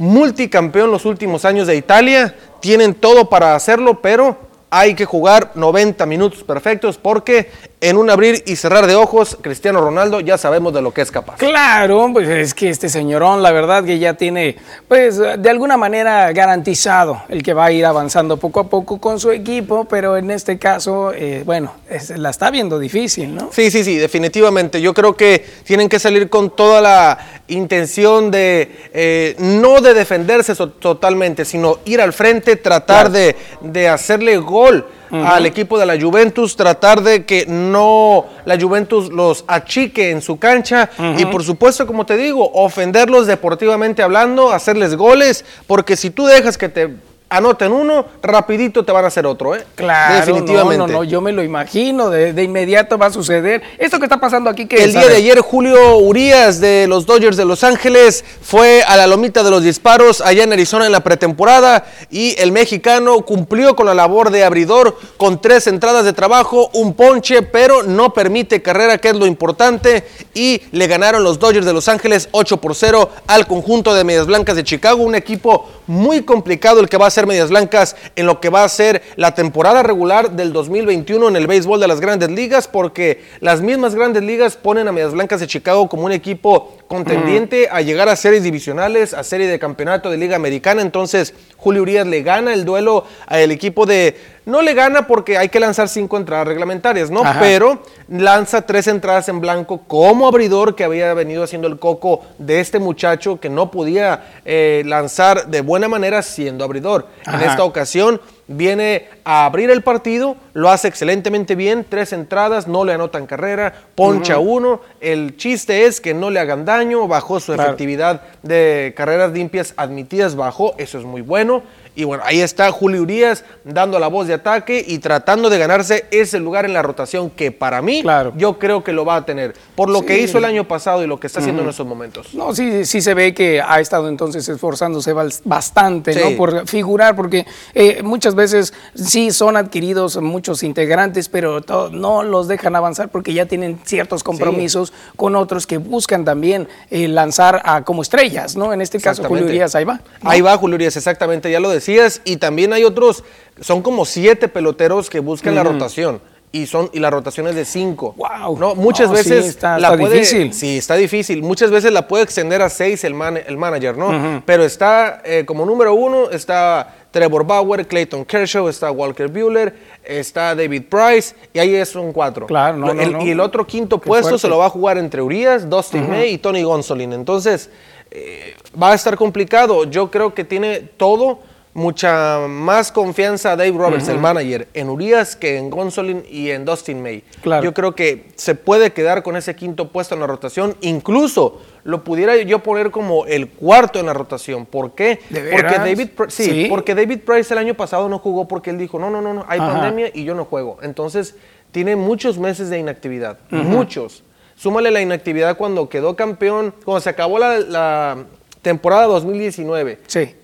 [0.00, 4.38] multicampeón los últimos años de Italia, tienen todo para hacerlo, pero
[4.70, 9.80] hay que jugar 90 minutos perfectos porque en un abrir y cerrar de ojos, Cristiano
[9.80, 11.36] Ronaldo ya sabemos de lo que es capaz.
[11.36, 16.30] Claro, pues es que este señorón, la verdad que ya tiene, pues de alguna manera
[16.32, 20.30] garantizado el que va a ir avanzando poco a poco con su equipo, pero en
[20.30, 21.72] este caso, eh, bueno,
[22.16, 23.48] la está viendo difícil, ¿no?
[23.50, 24.80] Sí, sí, sí, definitivamente.
[24.80, 30.54] Yo creo que tienen que salir con toda la intención de, eh, no de defenderse
[30.54, 36.56] totalmente, sino ir al frente, tratar de, de hacerle gol al equipo de la Juventus,
[36.56, 42.06] tratar de que no la Juventus los achique en su cancha y por supuesto, como
[42.06, 46.90] te digo, ofenderlos deportivamente hablando, hacerles goles, porque si tú dejas que te
[47.30, 49.64] anoten uno, rapidito te van a hacer otro, ¿eh?
[49.76, 50.78] Claro, definitivamente.
[50.78, 53.62] No, no, no, yo me lo imagino, de, inmediato va a suceder.
[53.78, 57.36] Esto que está pasando aquí, que El día de ayer, Julio Urias de los Dodgers
[57.36, 61.04] de Los Ángeles fue a la lomita de los disparos allá en Arizona en la
[61.04, 66.70] pretemporada y el mexicano cumplió con la labor de abridor con tres entradas de trabajo,
[66.72, 71.64] un ponche, pero no permite carrera, que es lo importante, y le ganaron los Dodgers
[71.64, 75.68] de Los Ángeles 8 por 0 al conjunto de Medias Blancas de Chicago, un equipo
[75.86, 79.02] muy complicado el que va a ser Medias Blancas en lo que va a ser
[79.16, 83.94] la temporada regular del 2021 en el béisbol de las grandes ligas, porque las mismas
[83.94, 88.16] grandes ligas ponen a Medias Blancas de Chicago como un equipo contendiente a llegar a
[88.16, 90.82] series divisionales, a serie de campeonato de Liga Americana.
[90.82, 94.16] Entonces, Julio Urias le gana el duelo al equipo de.
[94.46, 97.22] No le gana porque hay que lanzar cinco entradas reglamentarias, ¿no?
[97.38, 102.60] Pero lanza tres entradas en blanco como abridor que había venido haciendo el coco de
[102.60, 107.06] este muchacho que no podía eh, lanzar de buena manera siendo abridor.
[107.26, 108.20] En esta ocasión
[108.52, 113.72] viene a abrir el partido, lo hace excelentemente bien, tres entradas, no le anotan carrera,
[113.94, 114.80] poncha uno.
[115.00, 120.34] El chiste es que no le hagan daño, bajó su efectividad de carreras limpias admitidas,
[120.34, 121.62] bajó, eso es muy bueno.
[121.94, 126.06] Y bueno, ahí está Julio Urias dando la voz de ataque y tratando de ganarse
[126.10, 128.02] ese lugar en la rotación que para mí
[128.36, 129.54] yo creo que lo va a tener.
[129.74, 132.34] Por lo que hizo el año pasado y lo que está haciendo en estos momentos.
[132.34, 135.12] No, sí, sí se ve que ha estado entonces esforzándose
[135.44, 136.36] bastante ¿no?
[136.36, 141.60] por figurar, porque eh, muchas veces sí son adquiridos muchos integrantes, pero
[141.92, 147.08] no los dejan avanzar porque ya tienen ciertos compromisos con otros que buscan también eh,
[147.08, 148.72] lanzar a, como estrellas, ¿no?
[148.72, 150.00] En este caso Julio Urias, ahí va.
[150.22, 153.24] Ahí va Julio Urias, exactamente, ya lo decías, y también hay otros,
[153.60, 156.20] son como siete peloteros que buscan la rotación.
[156.52, 158.14] Y, son, y la rotación es de cinco.
[158.16, 158.58] Wow.
[158.58, 158.74] ¿no?
[158.74, 160.52] Muchas veces está, la puede, difícil.
[160.52, 161.42] Sí, está difícil.
[161.42, 163.14] Muchas veces la puede extender a seis el,
[163.46, 164.42] el manager, ¿no?
[164.44, 170.56] Pero está eh, como número uno, está Trevor Bauer, Clayton Kershaw, está Walker Bueller, está
[170.56, 172.46] David Price, y ahí es un cuatro.
[172.46, 175.70] Claro, no, no, Y el otro quinto puesto se lo va a jugar entre Urias,
[175.70, 177.12] Dustin May y Tony Gonsolin.
[177.12, 177.70] Entonces,
[178.10, 179.84] eh, va a estar complicado.
[179.84, 181.38] Yo creo que tiene todo
[181.72, 187.00] mucha más confianza Dave Roberts, el manager, en Urias que en Gonsolin y en Dustin
[187.02, 187.22] May.
[187.62, 190.76] Yo creo que se puede quedar con ese quinto puesto en la rotación.
[190.80, 194.66] Incluso lo pudiera yo poner como el cuarto en la rotación.
[194.66, 195.20] ¿Por qué?
[195.30, 199.10] porque David, sí, porque David Price el año pasado no jugó porque él dijo, no,
[199.10, 200.78] no, no, no hay pandemia y yo no juego.
[200.82, 201.36] Entonces,
[201.70, 203.38] tiene muchos meses de inactividad.
[203.50, 204.24] Muchos.
[204.56, 208.24] Súmale la inactividad cuando quedó campeón, cuando se acabó la, la
[208.60, 210.00] temporada 2019.
[210.06, 210.34] Sí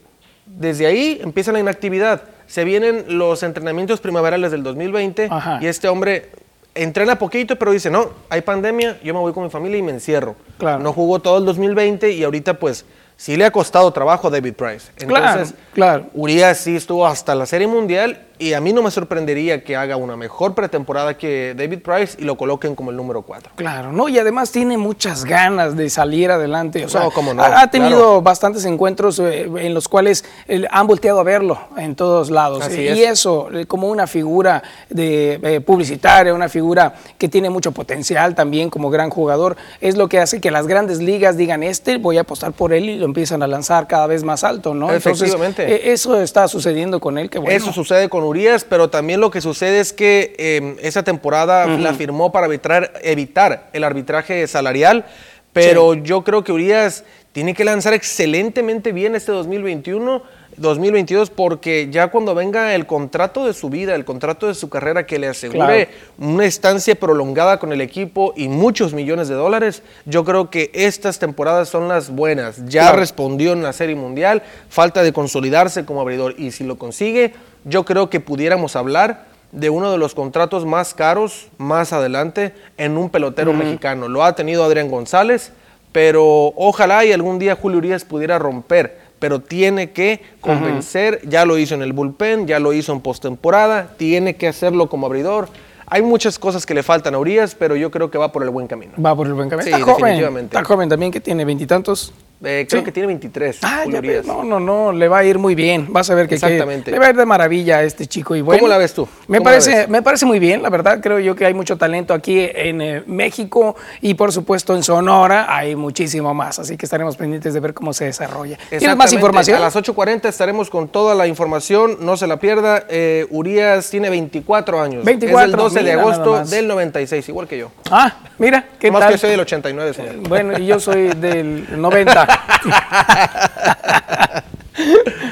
[0.58, 2.22] desde ahí empieza la inactividad.
[2.46, 5.28] Se vienen los entrenamientos primaverales del 2020
[5.60, 6.30] y este hombre
[6.74, 9.92] entrena poquito, pero dice, no, hay pandemia, yo me voy con mi familia y me
[9.92, 10.36] encierro.
[10.58, 10.82] Claro.
[10.82, 12.84] No jugó todo el 2020 y ahorita pues
[13.16, 14.90] sí le ha costado trabajo a David Price.
[14.98, 16.06] Entonces, claro, claro.
[16.14, 19.96] Urias sí estuvo hasta la Serie Mundial y a mí no me sorprendería que haga
[19.96, 23.52] una mejor pretemporada que David Price y lo coloquen como el número 4.
[23.56, 24.08] Claro, ¿no?
[24.08, 26.84] Y además tiene muchas ganas de salir adelante.
[26.84, 28.22] O sea, No, cómo no, ha, tenido claro.
[28.22, 32.62] bastantes encuentros eh, en los cuales eh, han volteado a verlo en todos lados.
[32.64, 33.10] Así y es.
[33.20, 38.70] eso, eh, como una figura de eh, publicitaria, una figura que tiene mucho potencial también
[38.70, 42.22] como gran jugador, es lo que hace que las grandes ligas digan, este voy a
[42.22, 44.92] apostar por él y lo empiezan a lanzar cada vez más alto, ¿no?
[44.92, 45.62] Efectivamente.
[45.62, 47.56] Entonces, eso está sucediendo con él, que bueno.
[47.56, 51.94] Eso sucede con Urias, pero también lo que sucede es que eh, esa temporada la
[51.94, 55.04] firmó para evitar, evitar el arbitraje salarial,
[55.52, 60.22] pero yo creo que Urias tiene que lanzar excelentemente bien este 2021.
[60.58, 65.06] 2022 porque ya cuando venga el contrato de su vida, el contrato de su carrera
[65.06, 70.24] que le asegure una estancia prolongada con el equipo y muchos millones de dólares, yo
[70.24, 72.64] creo que estas temporadas son las buenas.
[72.66, 72.98] Ya Claro.
[73.00, 77.34] respondió en la Serie Mundial, falta de consolidarse como abridor y si lo consigue,
[77.66, 82.96] yo creo que pudiéramos hablar de uno de los contratos más caros más adelante en
[82.96, 84.08] un pelotero mexicano.
[84.08, 85.52] Lo ha tenido Adrián González,
[85.92, 91.58] pero ojalá y algún día Julio Urias pudiera romper, pero tiene que convencer, ya lo
[91.58, 95.48] hizo en el bullpen, ya lo hizo en postemporada, tiene que hacerlo como abridor.
[95.88, 98.50] Hay muchas cosas que le faltan a Urias, pero yo creo que va por el
[98.50, 98.92] buen camino.
[99.04, 99.64] Va por el buen camino.
[99.64, 100.56] Sí, está joven, definitivamente.
[100.56, 102.12] está joven también, que tiene veintitantos.
[102.44, 102.84] Eh, creo Sí.
[102.84, 103.58] que tiene 23.
[103.62, 105.86] Ah, ya no, no, no, le va a ir muy bien.
[105.90, 106.90] Vas a ver que, que Exactamente.
[106.90, 108.36] le va a ir de maravilla a este chico.
[108.36, 109.08] Y bueno, ¿Cómo la ves tú?
[109.26, 109.88] Me ¿Cómo la parece, ves?
[109.88, 111.00] me parece muy bien, la verdad.
[111.02, 115.46] Creo yo que hay mucho talento aquí en eh, México y por supuesto en Sonora
[115.56, 116.58] hay muchísimo más.
[116.58, 118.58] Así que estaremos pendientes de ver cómo se desarrolla.
[118.68, 119.56] ¿Tienes más información?
[119.56, 122.84] A las 8.40 estaremos con toda la información, no se la pierda.
[122.88, 125.04] Eh, Urias tiene 24 años.
[125.04, 127.70] 24, es del 12 de agosto del 96, igual que yo.
[127.90, 129.12] Ah, mira, qué Más tal.
[129.12, 129.94] que soy del 89.
[129.94, 130.16] señor.
[130.28, 132.25] Bueno, y yo soy del 90.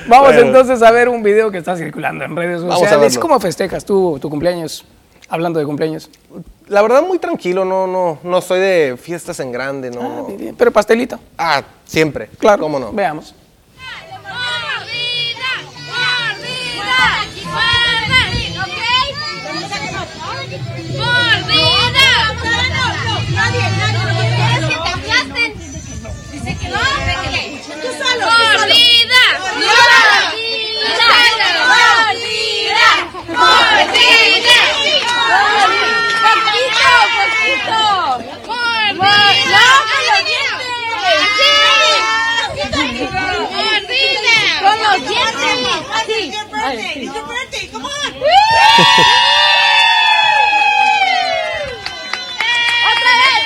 [0.06, 0.46] Vamos Bueno.
[0.46, 3.18] entonces a ver un video que está circulando en redes sociales.
[3.18, 4.84] ¿Cómo festejas tú tu cumpleaños?
[5.28, 6.10] Hablando de cumpleaños.
[6.68, 10.26] La verdad, muy tranquilo, no, no, no soy de fiestas en grande, no.
[10.28, 10.32] Ah.
[10.56, 11.18] Pero pastelito.
[11.36, 12.28] Ah, siempre.
[12.38, 12.62] Claro.
[12.62, 12.92] ¿Cómo no?
[12.92, 13.34] Veamos.
[52.90, 53.42] ¡Otra vez!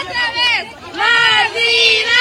[0.00, 0.64] ¡Otra vez!
[0.96, 2.19] ¡Mordida!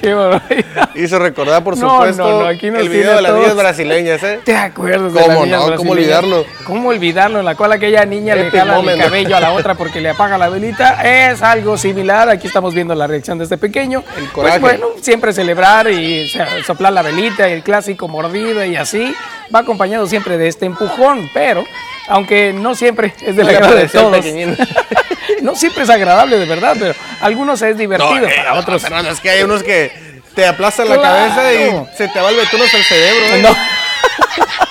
[0.00, 0.90] Qué barbaridad.
[0.94, 4.22] Hizo recordar, por No, supuesto, no, no, aquí nos el video de las niñas brasileñas,
[4.22, 4.40] ¿eh?
[4.44, 5.76] ¿Te acuerdas de ¿Cómo las niñas no?
[5.76, 6.46] ¿Cómo olvidarlo?
[6.64, 7.38] ¿Cómo olvidarlo?
[7.40, 10.10] En la cual aquella niña le Epic jala el cabello a la otra porque le
[10.10, 11.02] apaga la velita.
[11.02, 12.28] Es algo similar.
[12.28, 14.04] Aquí estamos viendo la reacción de este pequeño.
[14.16, 14.60] El coraje.
[14.60, 16.28] Pues bueno, siempre celebrar y
[16.66, 19.14] soplar la velita, el clásico mordida y así.
[19.54, 21.64] Va acompañado siempre de este empujón, pero
[22.08, 24.24] aunque no siempre es No le agrado de todos.
[25.42, 28.82] no siempre es agradable, de verdad, pero algunos es divertido, eh, para otros.
[28.82, 31.34] Fernando, es que hay unos que te aplastan la Claro.
[31.34, 33.36] cabeza y se te va el betún hasta el cerebro.
[33.36, 33.42] ¿eh?
[33.42, 33.56] No.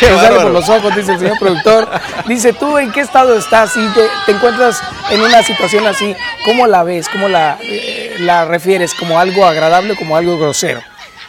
[0.00, 1.88] Que sale por los ojos, dice el señor productor.
[2.26, 3.72] Dice, ¿tú en qué estado estás?
[3.72, 7.08] Si te, te encuentras en una situación así, ¿cómo la ves?
[7.08, 8.92] ¿Cómo la, eh, la refieres?
[8.92, 10.82] ¿Como algo agradable o como algo grosero?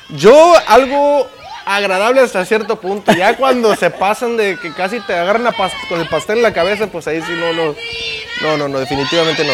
[0.10, 1.30] Yo algo
[1.65, 3.12] agradable hasta cierto punto.
[3.13, 5.51] Ya cuando se pasan de que casi te agarran
[5.89, 7.75] con el pastel en la cabeza, pues ahí sí no, no,
[8.41, 9.54] no, no, no, definitivamente no.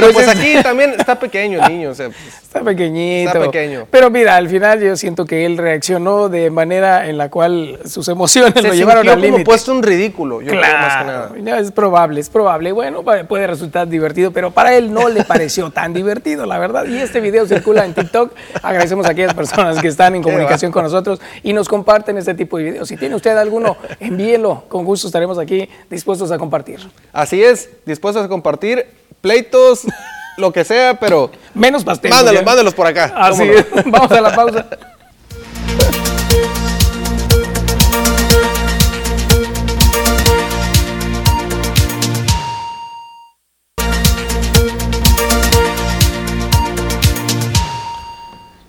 [0.00, 2.18] Pero Pues es- aquí también está pequeño el niño, o sea, pues,
[2.54, 3.30] Está pequeñito.
[3.30, 3.86] Está pequeño.
[3.90, 8.06] Pero mira, al final yo siento que él reaccionó de manera en la cual sus
[8.06, 9.44] emociones se lo llevaron al como límite.
[9.44, 11.30] puesto en ridículo, yo creo más que nada.
[11.34, 12.70] Claro, es probable, es probable.
[12.70, 16.84] Bueno, puede resultar divertido, pero para él no le pareció tan divertido, la verdad.
[16.86, 18.32] Y este video circula en TikTok.
[18.62, 22.58] Agradecemos a aquellas personas que están en comunicación con nosotros y nos comparten este tipo
[22.58, 22.88] de videos.
[22.88, 24.62] Si tiene usted alguno, envíelo.
[24.68, 26.78] Con gusto estaremos aquí dispuestos a compartir.
[27.12, 28.86] Así es, dispuestos a compartir
[29.20, 29.83] pleitos,
[30.36, 32.10] lo que sea, pero Menos pastel.
[32.10, 33.12] mándalos, mándalos por acá.
[33.16, 33.48] Así.
[33.86, 34.66] Vamos a la pausa.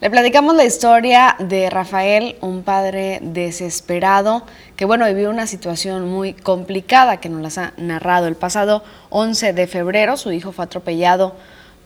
[0.06, 4.44] Le platicamos la historia de Rafael, un padre desesperado
[4.76, 8.28] que bueno, vivió una situación muy complicada que nos las ha narrado.
[8.28, 11.34] El pasado 11 de febrero su hijo fue atropellado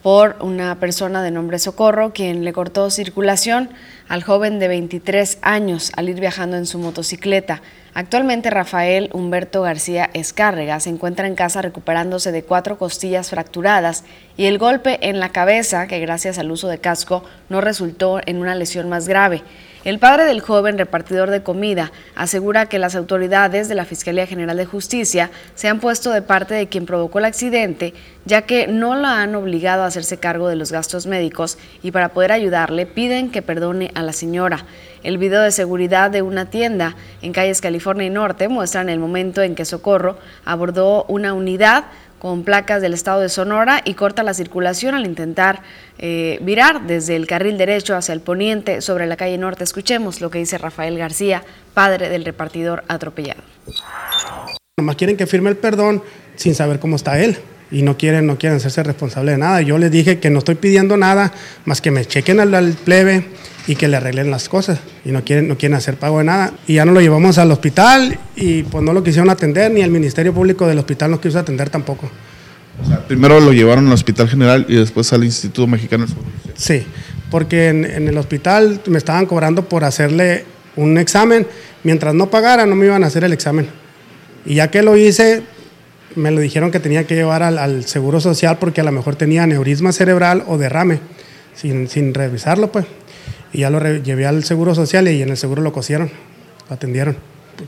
[0.02, 3.70] por una persona de nombre Socorro, quien le cortó circulación
[4.08, 7.62] al joven de 23 años al ir viajando en su motocicleta.
[7.94, 14.04] Actualmente Rafael Humberto García Escárrega se encuentra en casa recuperándose de cuatro costillas fracturadas
[14.38, 18.38] y el golpe en la cabeza, que gracias al uso de casco no resultó en
[18.38, 19.44] una lesión más grave.
[19.86, 24.58] El padre del joven repartidor de comida asegura que las autoridades de la Fiscalía General
[24.58, 27.94] de Justicia se han puesto de parte de quien provocó el accidente,
[28.26, 32.10] ya que no la han obligado a hacerse cargo de los gastos médicos y para
[32.10, 34.66] poder ayudarle piden que perdone a la señora.
[35.02, 39.42] El video de seguridad de una tienda en calles California y Norte muestran el momento
[39.42, 41.86] en que Socorro abordó una unidad
[42.20, 45.62] con placas del estado de Sonora y corta la circulación al intentar
[45.98, 49.64] eh, virar desde el carril derecho hacia el poniente sobre la calle norte.
[49.64, 51.44] Escuchemos lo que dice Rafael García,
[51.74, 53.42] padre del repartidor atropellado.
[54.78, 56.04] Nomás quieren que firme el perdón
[56.36, 57.38] sin saber cómo está él
[57.72, 59.62] y no quieren, no quieren hacerse responsable de nada.
[59.62, 61.34] Yo les dije que no estoy pidiendo nada
[61.66, 63.26] más que me chequen al, al plebe
[63.70, 66.54] y que le arreglen las cosas y no quieren, no quieren hacer pago de nada.
[66.66, 69.92] Y ya no lo llevamos al hospital y pues no lo quisieron atender, ni el
[69.92, 72.10] Ministerio Público del hospital no quiso atender tampoco.
[73.08, 76.08] primero lo llevaron al Hospital General y después al Instituto Mexicano.
[76.56, 76.84] Sí,
[77.30, 80.46] porque en, en el hospital me estaban cobrando por hacerle
[80.76, 81.46] un examen.
[81.84, 83.68] Mientras no pagara, no me iban a hacer el examen.
[84.48, 85.44] Y ya que lo hice,
[86.16, 89.16] me lo dijeron que tenía que llevar al, al Seguro Social porque a lo mejor
[89.16, 91.02] tenía aneurisma cerebral o derrame,
[91.54, 92.88] sin, sin revisarlo, pues.
[93.54, 96.12] Y ya lo llevé al Seguro Social y en el seguro lo cosieron,
[96.70, 97.18] lo atendieron.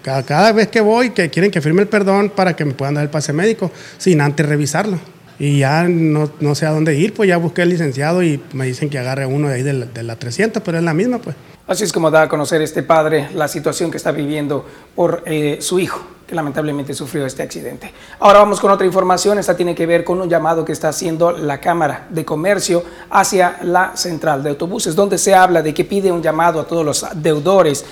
[0.02, 2.96] Cada, cada vez que voy, que quieren que firme el perdón para que me puedan
[2.96, 5.00] dar el pase médico, sin antes revisarlo.
[5.38, 8.66] Y ya no, no sé a dónde ir, pues ya busqué el licenciado y me
[8.66, 11.18] dicen que agarre uno de ahí de la, de la 300, pero es la misma,
[11.18, 11.36] pues.
[11.68, 14.66] Así es como da a conocer este padre la situación que está viviendo
[14.96, 17.94] por eh, su hijo, lamentablemente sufrió este accidente.
[18.20, 19.38] Ahora vamos con otra información.
[19.40, 23.60] Esta tiene que ver con un llamado que está haciendo la Cámara de Comercio hacia
[23.64, 27.06] la central de autobuses, donde se habla de que pide un llamado a todos los
[27.16, 27.86] deudores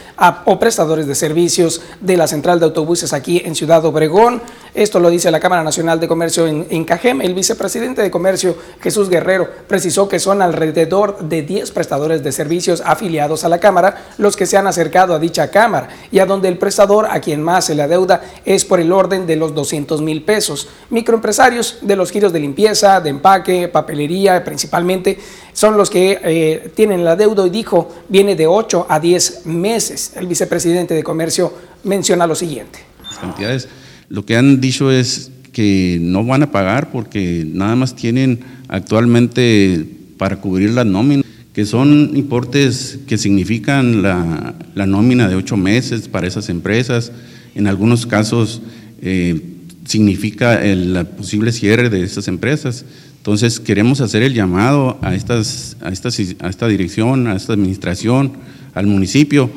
[0.45, 4.41] o prestadores de servicios de la central de autobuses aquí en Ciudad Obregón.
[4.73, 7.21] Esto lo dice la Cámara Nacional de Comercio en, Cajem.
[7.21, 12.81] El vicepresidente de Comercio, Jesús Guerrero, precisó que son alrededor de 10 prestadores de servicios
[12.85, 16.47] afiliados a la Cámara los que se han acercado a dicha Cámara y a donde
[16.47, 20.01] el prestador a quien más se le adeuda es por el orden de los 200
[20.01, 20.67] mil pesos.
[20.89, 25.17] Microempresarios de los giros de limpieza, de empaque, papelería principalmente,
[25.53, 30.13] son los que eh, tienen el adeudo y dijo viene de 8 a 10 meses.
[30.15, 31.53] El vicepresidente de Comercio
[31.83, 32.79] menciona lo siguiente.
[33.03, 33.67] las cantidades.
[34.09, 39.85] Lo que han dicho es que no van a pagar porque nada más tienen actualmente
[40.17, 44.55] para cubrir las nóminas, que son importes que significan la,
[44.87, 47.11] nómina de ocho meses para esas empresas.
[47.53, 48.61] En algunos casos
[49.01, 49.39] eh,
[49.85, 52.85] significa el posible cierre de esas empresas.
[53.17, 58.33] Entonces queremos hacer el llamado a, estas, a, estas, a esta dirección, a esta administración,
[58.73, 59.49] al municipio,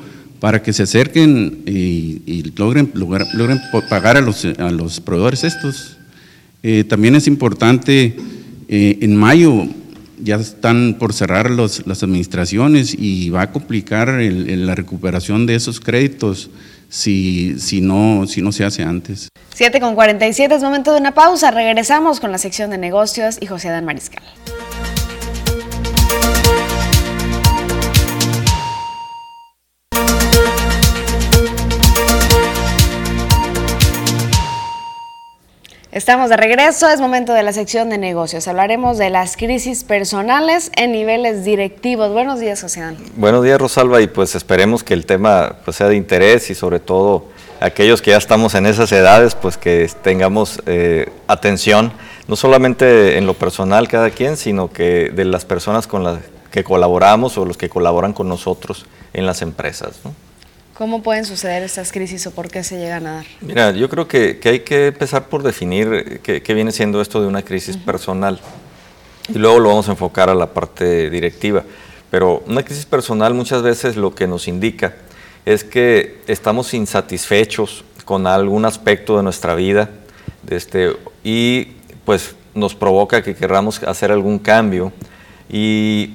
[0.42, 5.98] para que se acerquen y, logren, logren pagar a los, a los proveedores estos.
[6.64, 8.16] Eh, también es importante,
[8.66, 9.68] eh, en mayo
[10.20, 16.50] ya están por cerrar las administraciones y va a complicar la recuperación de esos créditos
[16.88, 19.28] si, si, no, si no se hace antes.
[19.54, 21.52] 7 con 47 es momento de una pausa.
[21.52, 24.24] Regresamos con la sección de negocios y José Adán Mariscal.
[35.92, 38.48] Estamos de regreso, es momento de la sección de negocios.
[38.48, 42.10] Hablaremos de las crisis personales en niveles directivos.
[42.10, 42.96] Buenos días, José.
[43.14, 46.80] Buenos días, Rosalba, y pues esperemos que el tema pues, sea de interés y sobre
[46.80, 47.26] todo
[47.60, 51.92] aquellos que ya estamos en esas edades, pues que tengamos eh, atención,
[52.26, 56.20] no solamente en lo personal cada quien, sino que de las personas con las
[56.50, 60.00] que colaboramos o los que colaboran con nosotros en las empresas.
[60.82, 63.26] ¿Cómo pueden suceder estas crisis o por qué se llegan a dar?
[63.40, 67.00] Mira, yo creo que, que hay que empezar por definir eh, qué, qué viene siendo
[67.00, 68.40] esto de una crisis personal
[69.28, 71.62] y luego lo vamos a enfocar a la parte directiva.
[72.10, 74.96] Pero una crisis personal muchas veces lo que nos indica
[75.46, 79.88] es que estamos insatisfechos con algún aspecto de nuestra vida
[80.50, 84.92] este, y pues nos provoca que querramos hacer algún cambio
[85.48, 86.14] y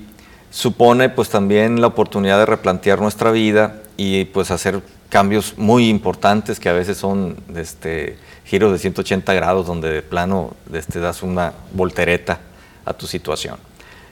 [0.52, 6.60] supone pues también la oportunidad de replantear nuestra vida y pues hacer cambios muy importantes
[6.60, 11.54] que a veces son este, giros de 180 grados donde de plano este, das una
[11.74, 12.40] voltereta
[12.86, 13.58] a tu situación.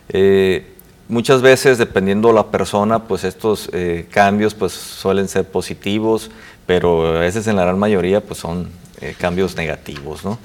[0.10, 0.74] Eh,
[1.08, 6.32] muchas veces, dependiendo la persona, pues estos eh, cambios pues suelen ser positivos,
[6.66, 8.70] pero a veces en la gran mayoría pues son
[9.02, 10.38] eh, cambios negativos, ¿no?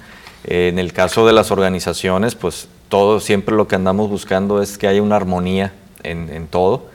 [0.45, 4.89] en el caso de las organizaciones, pues todo, siempre lo que andamos buscando es que
[4.89, 6.87] haya una armonía en, en todo.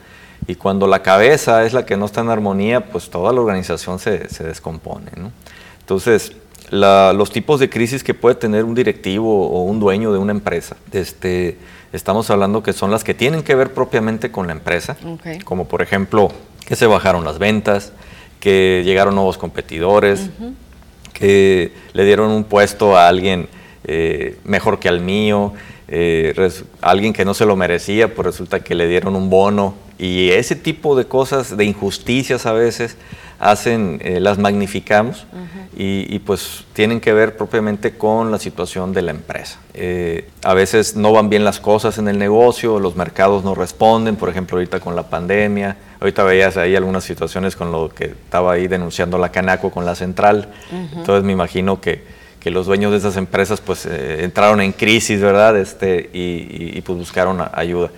[0.48, 3.98] Y cuando la cabeza es la que no está en armonía, pues toda la organización
[3.98, 5.10] se, se descompone.
[5.16, 5.32] ¿no?
[5.80, 6.32] Entonces,
[6.70, 10.32] la, los tipos de crisis que puede tener un directivo o un dueño de una
[10.32, 11.58] empresa, este,
[11.92, 14.96] estamos hablando que son las que tienen que ver propiamente con la empresa,
[15.44, 16.30] como por ejemplo
[16.66, 17.92] que se bajaron las ventas,
[18.40, 20.28] que llegaron nuevos competidores,
[21.12, 23.48] que le dieron un puesto a alguien
[23.84, 25.52] eh, mejor que al mío,
[25.88, 29.74] eh, res- alguien que no se lo merecía, pues resulta que le dieron un bono.
[29.98, 32.96] Y ese tipo de cosas, de injusticias a veces,
[33.38, 35.26] hacen, eh, las magnificamos.
[35.78, 39.58] Y, y, pues tienen que ver propiamente con la situación de la empresa.
[39.74, 44.16] Eh, a veces no van bien las cosas en el negocio, los mercados no responden,
[44.16, 48.52] por ejemplo ahorita con la pandemia, ahorita veías ahí algunas situaciones con lo que estaba
[48.54, 50.48] ahí denunciando la Canaco con la central,
[50.96, 52.02] entonces me imagino que,
[52.46, 55.56] que los dueños de esas empresas pues eh, entraron en crisis, ¿verdad?
[55.58, 57.90] Este, y, y- y, pues buscaron ayuda.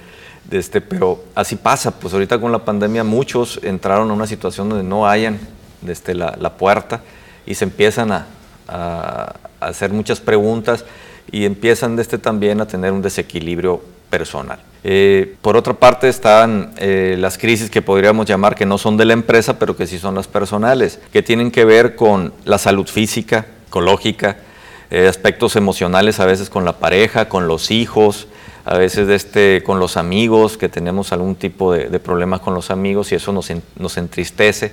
[0.50, 4.84] Este, pero así pasa, pues ahorita con la pandemia muchos entraron a una situación donde
[4.84, 5.38] no hayan
[5.86, 7.02] este, la, la puerta
[7.44, 8.26] y se empiezan a,
[8.66, 10.86] a- a hacer muchas preguntas
[11.30, 14.60] y empiezan de este también a tener un desequilibrio personal.
[14.82, 19.04] Eh, por otra parte están eh, las crisis que podríamos llamar que no son de
[19.04, 22.86] la empresa, pero que sí son las personales, que tienen que ver con la salud
[22.86, 24.38] física, ecológica,
[24.90, 28.26] eh, aspectos emocionales a veces con la pareja, con los hijos,
[28.64, 32.54] a veces de este, con los amigos, que tenemos algún tipo de, de problemas con
[32.54, 34.72] los amigos y eso nos, en- nos entristece.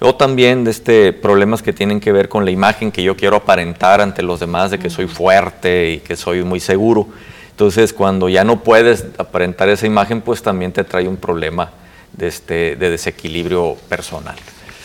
[0.00, 3.36] O también de este, problemas que tienen que ver con la imagen que yo quiero
[3.36, 7.06] aparentar ante los demás de que soy fuerte y que soy muy seguro.
[7.50, 11.70] Entonces, cuando ya no puedes aparentar esa imagen, pues también te trae un problema
[12.12, 14.34] de, este, de desequilibrio personal.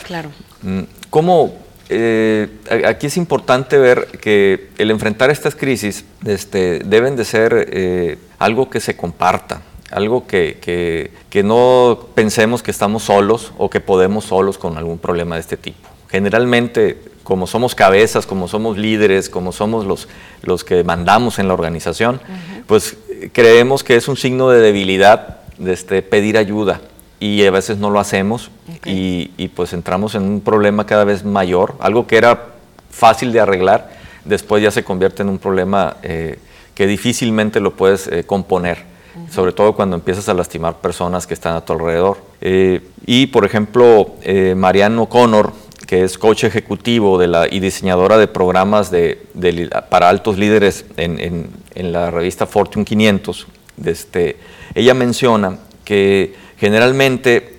[0.06, 0.30] Claro.
[0.62, 1.56] Mm, ¿Cómo?
[1.88, 2.48] Eh,
[2.86, 8.68] aquí es importante ver que el enfrentar estas crisis este, deben de ser eh, algo
[8.70, 14.24] que se comparta, algo que, que- que no pensemos que estamos solos o que podemos
[14.24, 15.88] solos con algún problema de este tipo.
[16.10, 20.08] Generalmente, como somos cabezas, como somos líderes, como somos los,
[20.42, 22.20] los que mandamos en la organización,
[22.66, 26.80] pues eh, creemos que es un signo de debilidad de este, pedir ayuda
[27.20, 28.50] y a veces no lo hacemos
[28.84, 32.46] y, y, pues entramos en un problema cada vez mayor, algo que era
[32.90, 33.90] fácil de arreglar,
[34.24, 36.38] después ya se convierte en un problema eh,
[36.74, 38.84] que difícilmente lo puedes eh, componer,
[39.30, 42.18] sobre todo cuando empiezas a lastimar personas que están a tu alrededor.
[42.40, 45.52] Eh, y por ejemplo, eh, Marianne O'Connor,
[45.88, 50.84] que es coach ejecutivo de la, y diseñadora de programas de, de para altos líderes
[50.96, 53.46] en, en- en la revista Fortune 500,
[53.76, 54.36] de este,
[54.74, 57.56] ella menciona que generalmente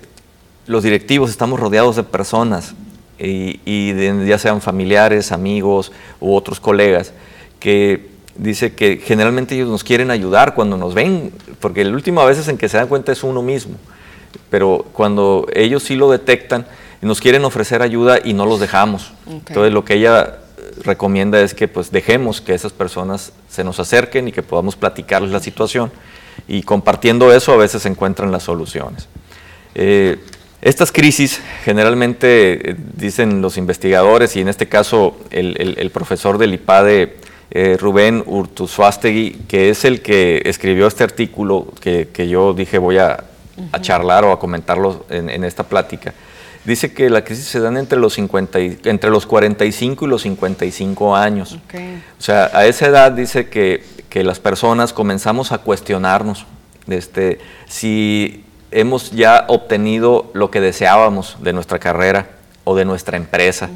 [0.66, 2.74] los directivos estamos rodeados de personas,
[3.18, 7.12] y, y de- ya sean familiares, amigos u otros colegas,
[7.58, 12.48] que dice que generalmente ellos nos quieren ayudar cuando nos ven, porque la última veces
[12.48, 13.74] en que se dan cuenta es uno mismo,
[14.48, 16.66] pero cuando ellos sí lo detectan,
[17.02, 19.12] nos quieren ofrecer ayuda y no los dejamos.
[19.26, 19.48] Ok.
[19.48, 23.80] Entonces lo que ella eh, recomienda es que pues dejemos que esas personas se nos
[23.80, 25.90] acerquen y que podamos platicarles la situación
[26.48, 29.08] y compartiendo eso a veces se encuentran las soluciones.
[29.74, 30.18] Eh,
[30.62, 36.36] estas crisis generalmente, eh, dicen los investigadores, y en este caso el, el- el profesor
[36.38, 37.16] del IPADE,
[37.52, 42.98] eh, Rubén Urtuzuastegui, que es el que escribió este artículo que, que yo dije voy
[42.98, 43.24] a,
[43.72, 46.12] a charlar o a comentarlo en, en esta plática,
[46.64, 50.22] dice que la crisis se dan entre los, 50 y- entre los 45 y los
[50.22, 51.58] 55 años.
[52.18, 56.44] O sea, a esa edad dice que, que las personas comenzamos a cuestionarnos
[56.88, 57.38] este,
[57.68, 62.30] si hemos ya obtenido lo que deseábamos de nuestra carrera
[62.64, 63.68] o de nuestra empresa.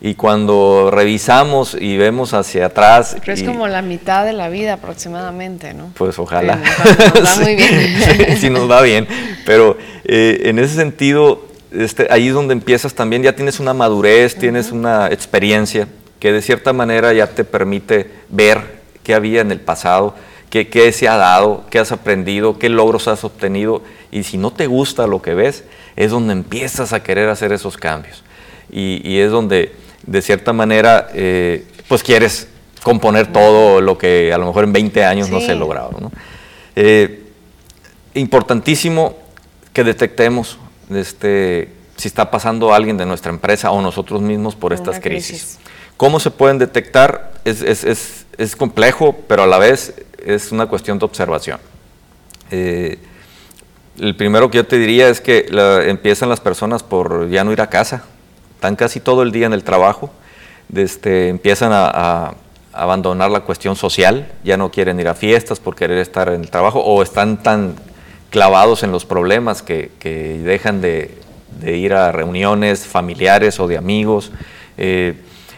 [0.00, 4.48] Y cuando revisamos y vemos hacia atrás, Pero es y- como la mitad de la
[4.48, 5.92] vida aproximadamente, ¿no?
[5.96, 6.58] pues ojalá.
[6.58, 7.96] Sí, nos va muy bien.
[8.30, 9.06] Sí, sí, nos va bien.
[9.44, 14.34] Pero eh, en ese sentido, este, ahí es donde empiezas también, ya tienes una madurez,
[14.36, 15.86] tienes una experiencia
[16.18, 20.14] que de cierta manera ya te permite ver qué había en el pasado,
[20.50, 23.82] qué, qué se ha dado, qué has aprendido, qué logros has obtenido.
[24.10, 25.64] Y si no te gusta lo que ves,
[25.96, 28.22] es donde empiezas a querer hacer esos cambios.
[28.70, 29.74] Y, y es donde,
[30.06, 32.48] de cierta manera, eh, pues quieres
[32.82, 35.96] componer todo lo que a lo mejor en 20 años no se ha logrado.
[36.00, 36.12] ¿no?
[36.76, 37.22] Eh,
[38.14, 39.16] importantísimo
[39.72, 40.58] que detectemos
[40.90, 45.58] este, si está pasando alguien de nuestra empresa o nosotros mismos por estas crisis.
[46.02, 47.30] ¿Cómo se pueden detectar?
[47.44, 49.94] Es, es- es- es complejo, pero a la vez
[50.26, 51.60] es una cuestión de observación.
[52.50, 52.98] Eh,
[54.00, 57.52] el primero que yo te diría es que la- empiezan las personas por ya no
[57.52, 58.02] ir a casa.
[58.56, 60.10] Están casi todo el día en el trabajo.
[60.74, 62.34] Este, empiezan a, a
[62.72, 64.26] abandonar la cuestión social.
[64.42, 67.76] Ya no quieren ir a fiestas por querer estar en el trabajo o están tan
[68.30, 71.16] clavados en los problemas que, que dejan de,
[71.60, 74.32] de ir a reuniones familiares o de amigos.
[74.78, 75.14] Eh,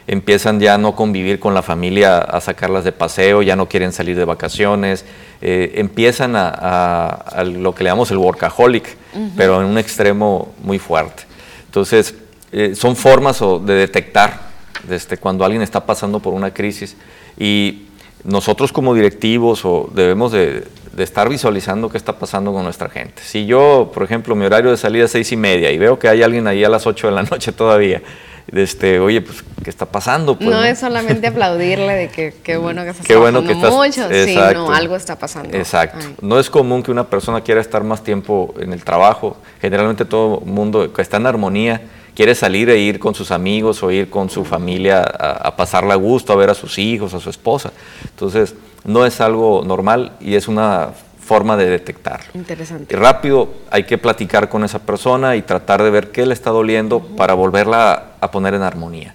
[0.07, 3.93] empiezan ya a no convivir con la familia, a sacarlas de paseo, ya no quieren
[3.93, 5.05] salir de vacaciones,
[5.41, 8.97] eh, empiezan a, a- a lo que le llamamos el workaholic,
[9.37, 11.23] pero en un extremo muy fuerte.
[11.67, 12.15] Entonces,
[12.53, 14.41] eh, son formas o, de detectar
[14.87, 16.97] desde cuando alguien está pasando por una crisis
[17.39, 17.87] y
[18.25, 23.23] nosotros como directivos o debemos de, de estar visualizando qué está pasando con nuestra gente.
[23.23, 26.09] Si yo, por ejemplo, mi horario de salida es seis y media y veo que
[26.09, 28.03] hay alguien ahí a las 8 de la noche todavía,
[28.49, 30.37] este, oye, pues, ¿qué está pasando?
[30.37, 33.73] Pues, no, es solamente aplaudirle de que qué bueno que estás Qué bueno que estás-
[33.73, 34.09] mucho.
[34.11, 35.57] Sí, no, algo está pasando.
[35.57, 35.99] Exacto.
[36.01, 36.15] Ay.
[36.21, 39.37] No es común que una persona quiera estar más tiempo en el trabajo.
[39.61, 41.81] Generalmente todo el mundo que está en armonía
[42.15, 45.95] quiere salir e ir con sus amigos o ir con su familia a, a pasarla
[45.95, 47.73] a gusto, a ver a sus hijos, a su esposa.
[48.05, 50.91] Entonces, no es algo normal y es una
[51.25, 52.27] forma de detectarlo.
[52.35, 52.95] Interesante.
[52.95, 56.51] Y rápido hay que platicar con esa persona y tratar de ver qué le está
[56.51, 59.15] doliendo para volverla a poner en armonía.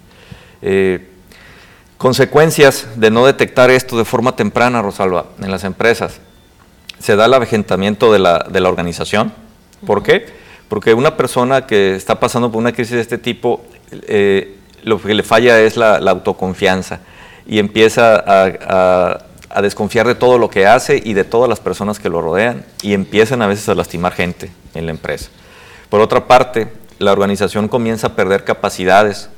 [0.61, 1.07] Eh,
[1.97, 6.19] consecuencias de no detectar esto de forma temprana, Rosalba, en las empresas.
[6.99, 9.33] Se da el avejentamiento de la, de la organización.
[9.85, 10.25] ¿Por qué?
[10.67, 15.13] Porque una persona que está pasando por una crisis de este tipo, eh, lo que
[15.13, 16.99] le falla es la, la autoconfianza
[17.47, 21.59] y empieza a, a- a desconfiar de todo lo que hace y de todas las
[21.59, 25.29] personas que lo rodean y empiezan a veces a lastimar gente en la empresa.
[25.89, 26.67] Por otra parte,
[26.99, 29.29] la organización comienza a perder capacidades.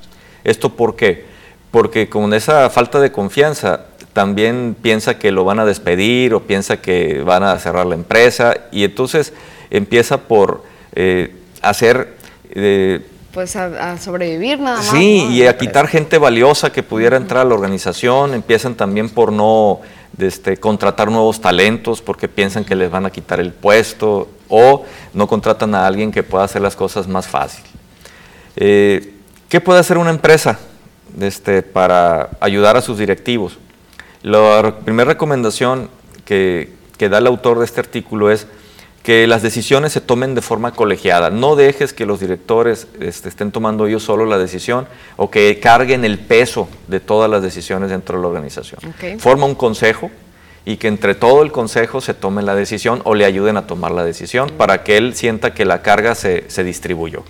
[0.44, 1.26] ¿Esto por qué?
[1.72, 6.82] Porque con esa falta de confianza también piensa que lo van a despedir o piensa
[6.82, 9.32] que van a cerrar la empresa y entonces
[9.70, 12.18] empieza por eh, hacer...
[12.50, 13.00] eh,
[13.34, 14.88] Pues a, a sobrevivir nada más.
[14.88, 15.32] Sí, ¿no?
[15.32, 19.80] y a quitar gente valiosa que pudiera entrar a la organización, empiezan también por no
[20.24, 25.28] este, contratar nuevos talentos porque piensan que les van a quitar el puesto o no
[25.28, 27.64] contratan a alguien que pueda hacer las cosas más fácil.
[28.56, 29.14] Eh,
[29.50, 30.60] ¿Qué puede hacer una empresa
[31.20, 33.58] este, para ayudar a sus directivos?
[34.22, 35.90] La primera recomendación
[36.26, 38.48] que, que da el autor de este artículo es
[39.04, 41.30] que las decisiones se tomen de forma colegiada.
[41.32, 44.88] No dejes que los directores este, estén tomando ellos solo la decisión
[45.18, 48.80] o que carguen el peso de todas las decisiones dentro de la organización.
[48.88, 49.20] Ok.
[49.20, 50.12] Forma un consejo
[50.66, 53.92] y que entre todo el consejo se tome la decisión o le ayuden a tomar
[53.92, 57.24] la decisión para que él sienta que la carga se, se distribuyó.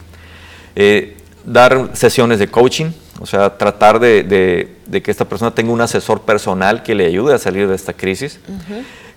[0.75, 1.15] Eh,
[1.45, 2.91] dar sesiones de coaching,
[3.21, 7.05] o sea, tratar de, de- de que esta persona tenga un asesor personal que le
[7.05, 8.39] ayude a salir de esta crisis.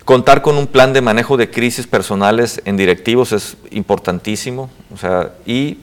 [0.05, 5.31] Contar con un plan de manejo de crisis personales en directivos es importantísimo, o sea,
[5.47, 5.79] y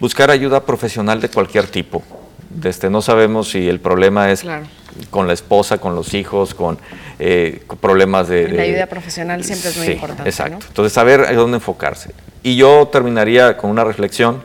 [0.00, 2.02] buscar ayuda profesional de cualquier tipo.
[2.48, 4.64] Desde no sabemos si el problema es Claro.
[5.10, 6.78] con la esposa, con los hijos, con,
[7.18, 10.28] eh, con problemas de, La de- ayuda profesional siempre es muy Sí, importante.
[10.30, 10.58] Exacto.
[10.60, 10.66] ¿no?
[10.66, 12.12] Entonces, saber dónde enfocarse.
[12.42, 14.42] Y yo terminaría con una reflexión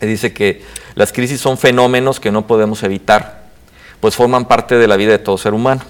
[0.00, 0.62] que dice que
[0.94, 3.42] las crisis son fenómenos que no podemos evitar,
[4.00, 5.82] pues forman parte de la vida de todo ser humano.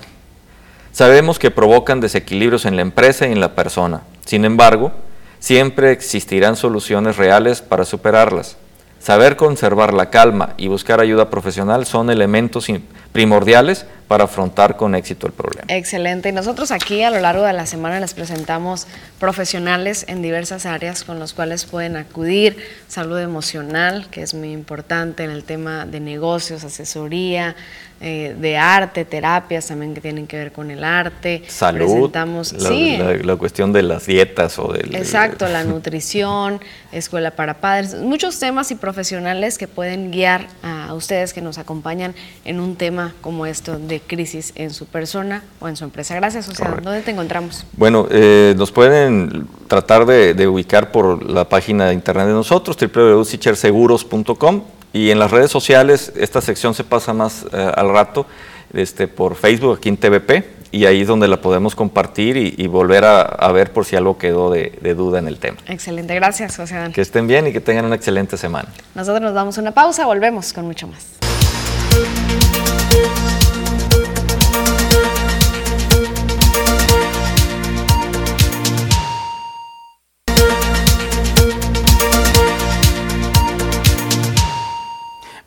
[0.95, 4.03] Sabemos que provocan desequilibrios en la empresa y en la persona.
[4.25, 4.93] Sin embargo,
[5.41, 8.57] siempre existirán soluciones reales para superarlas.
[9.01, 12.69] Saber conservar la calma y buscar ayuda profesional son elementos
[13.15, 15.65] primordiales para afrontar con éxito el problema.
[15.69, 16.29] Excelente.
[16.29, 18.87] Y nosotros aquí a lo largo de la semana les presentamos
[19.19, 22.57] profesionales en diversas áreas con los cuales pueden acudir.
[22.89, 27.57] Salud emocional, que es muy importante en el tema de negocios, asesoría,
[28.01, 31.43] eh, de arte, terapias también que tienen que ver con el arte.
[31.49, 34.95] Salud, Presentamos, la, sí, la- la cuestión de las dietas o del...
[34.95, 36.61] Exacto, la nutrición,
[36.93, 42.15] escuela para padres, muchos temas y profesionales que pueden guiar a ustedes que nos acompañan
[42.45, 46.15] en un tema como esto de crisis en su persona o en su empresa.
[46.15, 46.91] Gracias, o sea, Correcto.
[46.91, 47.67] ¿dónde te encontramos?
[47.77, 52.77] Bueno, eh, nos pueden tratar de, de ubicar por la página de internet de nosotros,
[52.79, 58.27] www.sicherseguros.com y en las redes sociales esta sección se pasa más eh, al rato
[58.73, 62.67] este, por Facebook aquí en TVP y ahí es donde la podemos compartir y, y
[62.67, 65.57] volver a, a ver por si algo quedó de, de duda en el tema.
[65.69, 66.93] Excelente, gracias, José Adán.
[66.93, 68.69] Que estén bien y que tengan una excelente semana.
[68.97, 71.14] Nosotros nos damos una pausa, volvemos con mucho más.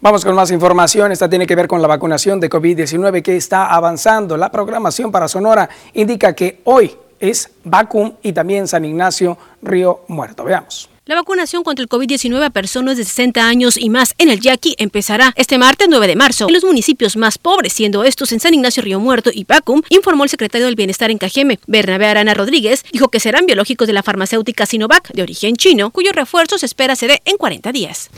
[0.07, 1.11] Vamos con más información.
[1.11, 4.37] Esta tiene que ver con la vacunación de COVID-19 que está avanzando.
[4.37, 10.45] La programación para Sonora indica que hoy es Vacum y también San Ignacio Río Muerto.
[10.45, 10.96] Veamos.
[11.07, 14.75] La vacunación contra el COVID-19 a personas de 60 años y más en el Yaqui
[14.77, 18.53] empezará este martes 9 de marzo en los municipios más pobres, siendo estos en San
[18.53, 21.61] Ignacio Río Muerto y Pacum, informó el secretario del Bienestar en Cajeme.
[21.65, 26.11] Bernabé Arana Rodríguez dijo que serán biológicos de la farmacéutica Sinovac de origen chino, cuyo
[26.11, 28.09] refuerzo se espera se dé en 40 días.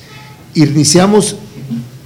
[0.55, 1.35] Iniciamos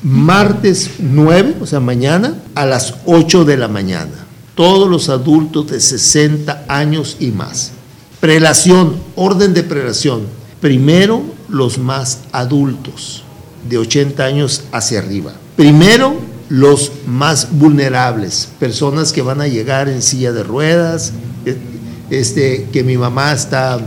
[0.02, 4.26] martes 9, o sea, mañana, a las 8 de la mañana.
[4.54, 7.72] Todos los adultos de 60 años y más.
[8.20, 13.22] Prelación, orden de prelación Primero, los más adultos,
[13.70, 15.34] de 80 años hacia arriba.
[15.58, 16.16] Primero,
[16.48, 21.12] los más vulnerables, personas que van a llegar en silla de ruedas,
[21.46, 21.58] eh,
[22.10, 23.78] este, que mi mamá está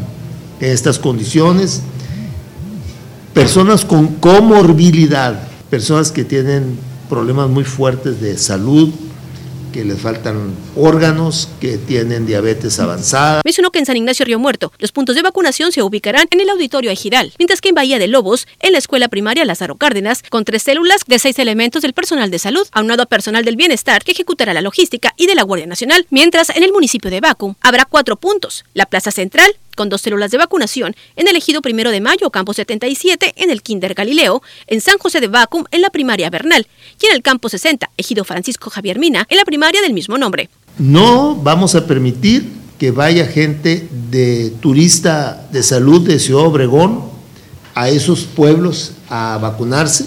[0.60, 1.80] en estas condiciones,
[3.32, 8.90] personas con comorbilidad, personas que tienen problemas muy fuertes de salud,
[9.76, 13.42] que les faltan órganos, que tienen diabetes avanzada.
[13.44, 16.48] Mencionó que en San Ignacio Río Muerto los puntos de vacunación se ubicarán en el
[16.48, 20.44] auditorio Ejiral, mientras que en Bahía de Lobos, en la escuela primaria Lázaro Cárdenas, con
[20.44, 24.12] tres células de seis elementos del personal de salud, aunado a personal del bienestar que
[24.12, 27.84] ejecutará la logística y de la Guardia Nacional, mientras en el municipio de Bacu habrá
[27.84, 32.00] cuatro puntos, la Plaza Central, con dos células de vacunación en el ejido primero de
[32.00, 36.28] mayo, campo 77, en el Kinder Galileo, en San José de Vacum, en la primaria
[36.30, 36.66] Bernal,
[37.00, 40.50] y en el campo 60, ejido Francisco Javier Mina, en la primaria del mismo nombre.
[40.78, 47.04] No vamos a permitir que vaya gente de turista de salud de Ciudad Obregón
[47.74, 50.06] a esos pueblos a vacunarse.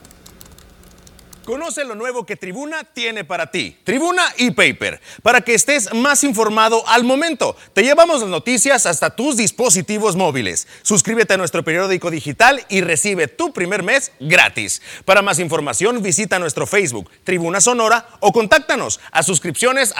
[1.46, 3.78] Conoce lo nuevo que Tribuna tiene para ti.
[3.84, 7.56] Tribuna y Paper, para que estés más informado al momento.
[7.74, 10.68] Te llevamos las noticias hasta tus dispositivos móviles.
[10.82, 14.82] Suscríbete a nuestro periódico digital y recibe tu primer mes gratis.
[15.06, 19.93] Para más información visita nuestro Facebook, Tribuna Sonora, o contáctanos a suscripciones.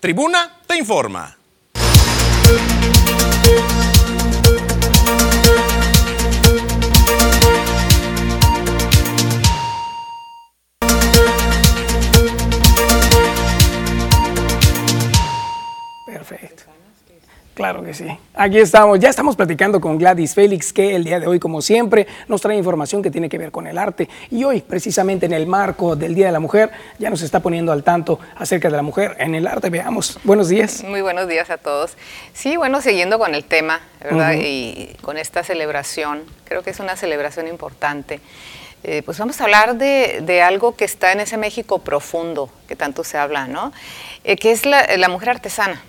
[0.00, 1.36] Tribuna te informa.
[17.54, 18.06] Claro que sí.
[18.32, 22.06] Aquí estamos, ya estamos platicando con Gladys Félix, que el día de hoy, como siempre,
[22.26, 24.08] nos trae información que tiene que ver con el arte.
[24.30, 27.70] Y hoy, precisamente en el marco del Día de la Mujer, ya nos está poniendo
[27.70, 29.68] al tanto acerca de la mujer en el arte.
[29.68, 30.18] Veamos.
[30.24, 30.82] Buenos días.
[30.82, 31.98] Muy buenos días a todos.
[32.32, 34.32] Sí, bueno, siguiendo con el tema, ¿verdad?
[34.40, 38.20] Y con esta celebración, creo que es una celebración importante.
[38.82, 42.76] eh, pues vamos a hablar de, de algo que está en ese México profundo que
[42.76, 43.72] tanto se habla, ¿no?
[44.24, 45.82] Eh, que es la, la mujer artesana.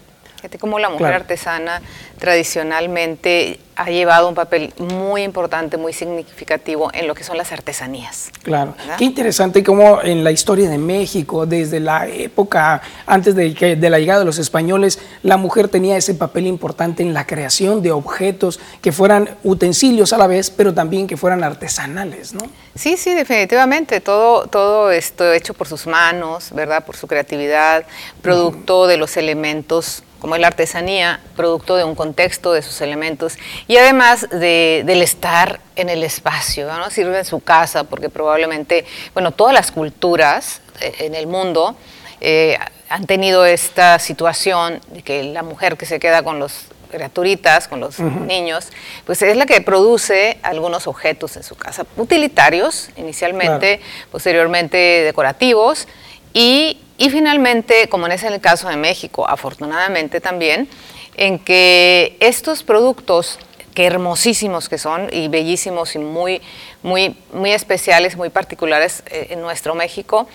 [0.43, 1.15] Fíjate cómo la mujer Claro.
[1.21, 1.81] artesana
[2.19, 8.29] tradicionalmente ha llevado un papel muy importante, muy significativo en lo que son las artesanías.
[8.43, 8.97] Claro, ¿verdad?
[8.97, 13.89] qué interesante cómo en la historia de México, desde la época antes de, que- de
[13.89, 17.91] la llegada de los españoles, la mujer tenía ese papel importante en la creación de
[17.93, 22.41] objetos que fueran utensilios a la vez, pero también que fueran artesanales, ¿no?
[22.75, 24.01] Sí, sí, definitivamente.
[24.01, 26.85] Todo, todo esto hecho por sus manos, ¿verdad?
[26.85, 27.85] Por su creatividad,
[28.21, 33.34] producto de los elementos, como es la artesanía, producto de un contexto de sus elementos
[33.67, 36.89] y además de- del estar en el espacio, ¿no?
[36.89, 41.76] Sirve en su casa, porque probablemente, bueno, todas las culturas eh, en el mundo
[42.21, 42.57] eh,
[42.88, 47.82] han tenido esta situación de que la mujer que se queda con los criaturitas, con
[47.82, 48.69] los niños,
[49.05, 55.86] pues es la que produce algunos objetos en su casa, utilitarios inicialmente, posteriormente decorativos
[56.34, 60.69] y, y finalmente, como en es el caso de México, afortunadamente también,
[61.15, 63.39] en que estos productos
[63.73, 66.41] que hermosísimos que son y bellísimos y muy,
[66.84, 70.27] muy, muy especiales, muy particulares eh, en nuestro México,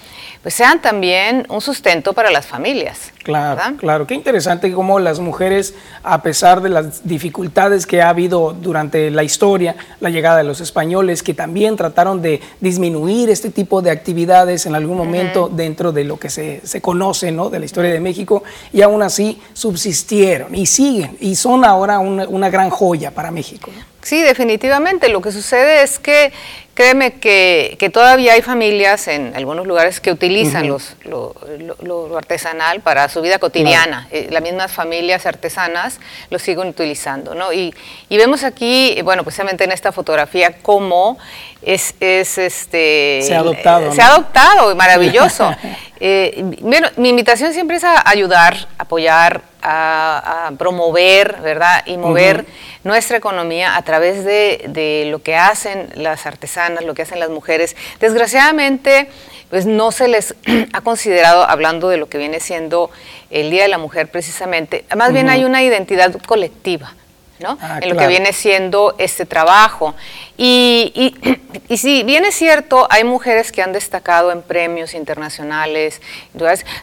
[0.43, 3.13] pues sean también un sustento para las familias.
[3.23, 4.07] Claro, claro.
[4.07, 9.23] Qué interesante cómo las mujeres, a pesar de las dificultades que ha habido durante la
[9.23, 14.65] historia, la llegada de los españoles, que también trataron de disminuir este tipo de actividades
[14.65, 17.51] en algún momento dentro de lo que se, se conoce ¿no?
[17.51, 18.43] de la historia de México,
[18.73, 23.71] y aún así subsistieron y siguen, y son ahora una, una gran joya para México.
[23.77, 23.98] ¿no?
[24.03, 25.09] Sí, definitivamente.
[25.09, 26.33] Lo que sucede es que,
[26.75, 31.35] créeme que, que todavía hay familias en algunos lugares que utilizan los, lo,
[31.83, 34.07] lo- artesanal para su vida cotidiana.
[34.13, 35.99] Eh, las mismas familias artesanas
[36.31, 37.53] lo siguen utilizando, ¿no?
[37.53, 37.75] Y,
[38.09, 41.19] y vemos aquí, bueno, precisamente en esta fotografía, cómo
[41.63, 43.21] es, es este...
[43.25, 45.55] Se ha adoptado, eh, Se ha adoptado, maravilloso.
[46.01, 51.83] Eh, bueno, mi invitación siempre es a ayudar, apoyar, a, a promover, ¿verdad?
[51.87, 52.47] Y mover
[52.85, 57.31] nuestra economía a través de, de lo que hacen las artesanas, lo que hacen las
[57.31, 57.77] mujeres.
[58.01, 59.09] Desgraciadamente,
[59.51, 60.35] pues no se les
[60.73, 62.91] ha considerado, hablando de lo que viene siendo
[63.31, 66.95] el Día de la Mujer precisamente, más bien hay una identidad colectiva.
[67.41, 67.59] ¿No?
[67.61, 69.95] Ah, en lo que viene siendo este trabajo.
[70.37, 76.01] Y, y, y si bien es cierto, hay mujeres que han destacado en premios internacionales,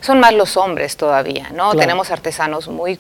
[0.02, 1.72] son más los hombres todavía, ¿no?
[1.72, 1.80] Claro.
[1.80, 3.00] Tenemos artesanos muy,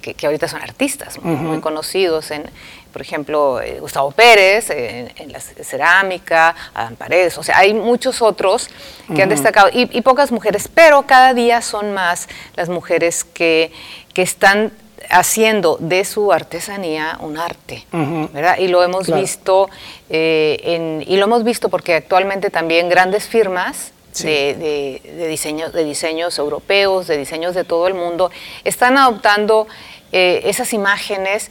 [0.00, 2.44] que, que ahorita son artistas, muy, conocidos en,
[2.92, 8.22] por ejemplo, eh, Gustavo Pérez, en, en la cerámica, Adán Paredes, o sea, hay muchos
[8.22, 8.68] otros
[9.14, 13.72] que han destacado y, y pocas mujeres, pero cada día son más las mujeres que,
[14.12, 14.72] que están
[15.10, 17.84] haciendo de su artesanía un arte.
[17.92, 18.58] ¿verdad?
[18.58, 19.20] Y lo hemos Claro.
[19.22, 19.68] visto
[20.10, 24.26] eh, en- y lo hemos visto porque actualmente también grandes firmas Sí.
[24.28, 24.54] de,
[25.02, 28.30] de- de diseños, de diseños europeos, de diseños de todo el mundo,
[28.62, 29.66] están adoptando
[30.12, 31.50] eh, esas imágenes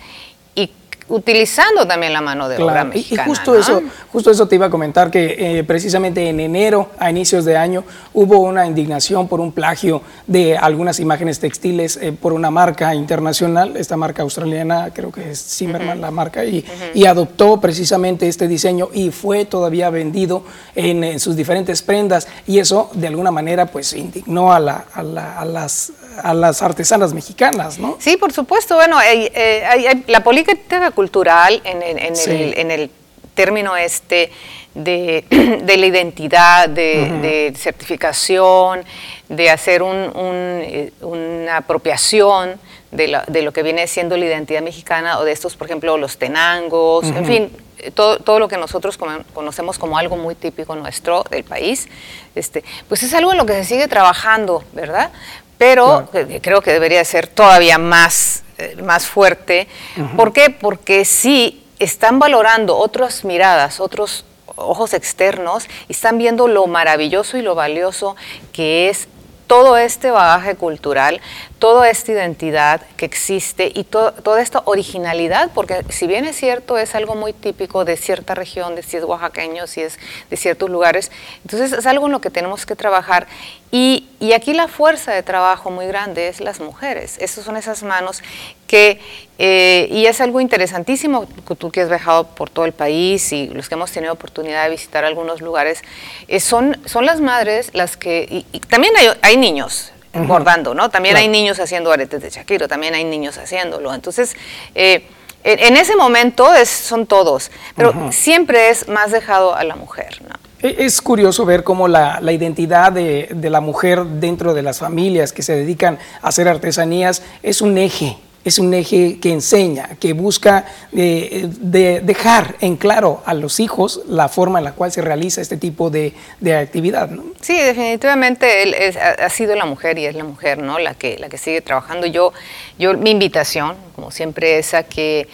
[1.10, 3.24] utilizando también la mano de obra Claro, y- mexicana.
[3.24, 3.60] Y justo ¿no?
[3.60, 3.82] eso,
[4.12, 7.84] justo eso te iba a comentar que eh, precisamente en enero, a inicios de año,
[8.14, 13.76] hubo una indignación por un plagio de algunas imágenes textiles eh, por una marca internacional,
[13.78, 18.90] esta marca australiana, creo que es Zimmerman la marca, y, y adoptó precisamente este diseño
[18.94, 20.44] y fue todavía vendido
[20.76, 25.04] en, en sus diferentes prendas y eso de alguna manera pues indignó a, la- a
[25.04, 25.92] la- a las,
[26.22, 27.98] a las artesanas mexicanas, ¿no?
[28.00, 28.76] Sí, por supuesto.
[28.76, 32.32] Bueno, eh, la política cultural en, en- en Sí.
[32.32, 32.92] el, en el
[33.34, 34.32] término este
[34.76, 35.26] de,
[35.64, 38.84] de la identidad, de, certificación,
[39.30, 42.60] de hacer un- un, eh, una apropiación
[42.92, 45.98] de, la- de lo que viene siendo la identidad mexicana o de estos, por ejemplo,
[45.98, 47.58] los tenangos, en fin,
[47.96, 48.98] todo, todo lo que nosotros
[49.34, 51.88] conocemos como algo muy típico nuestro del país,
[52.36, 55.12] este, pues es algo en lo que se sigue trabajando, ¿verdad?
[55.58, 56.08] Pero
[56.42, 58.43] creo que debería ser todavía más,
[58.84, 59.68] más fuerte.
[60.16, 60.50] ¿Por qué?
[60.50, 64.26] Porque sí están valorando otras miradas, otros
[64.56, 68.16] ojos externos y están viendo lo maravilloso y lo valioso
[68.52, 69.08] que es
[69.48, 71.22] todo este bagaje cultural,
[71.64, 76.78] toda esta identidad que existe y to- toda esta originalidad, porque si bien es cierto,
[76.78, 79.98] es algo muy típico de cierta región, de si es oaxaqueño, si es
[80.30, 81.10] de ciertos lugares,
[81.44, 83.28] entonces es algo en lo que tenemos que trabajar.
[83.72, 87.82] Y, y aquí la fuerza de trabajo muy grande es las mujeres, esas son esas
[87.82, 88.22] manos
[88.68, 89.00] que,
[89.38, 93.70] eh, y es algo interesantísimo, tú que has viajado por todo el país y los
[93.70, 95.82] que hemos tenido oportunidad de visitar algunos lugares,
[96.28, 100.26] eh, son, son las madres las que, y también hay, hay niños Ujú.
[100.28, 100.90] bordando, ¿no?
[100.90, 101.24] También Claro.
[101.24, 103.94] hay niños haciendo aretes de Shakiro, también hay niños haciéndolo.
[103.94, 104.36] Entonces,
[104.76, 105.08] eh,
[105.44, 110.36] en, ese momento es, son todos, pero siempre es más dejado a la mujer, ¿no?
[110.62, 114.80] E- Es curioso ver cómo la, la identidad de, de la mujer dentro de las
[114.80, 119.96] familias que se dedican a hacer artesanías es un eje, es un eje que enseña,
[120.00, 124.92] que busca eh, de dejar en claro a los hijos la forma en la cual
[124.92, 127.10] se realiza este tipo de, de actividad.
[127.10, 127.24] ¿no?
[127.42, 130.80] Sí, definitivamente ha, sido la mujer y es la mujer, ¿no?
[130.80, 132.06] La que, la que sigue trabajando.
[132.06, 132.34] Yo,
[132.78, 135.28] yo, mi invitación, como siempre, es a que,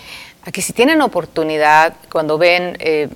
[0.44, 3.10] a que si tienen oportunidad, cuando ven eh,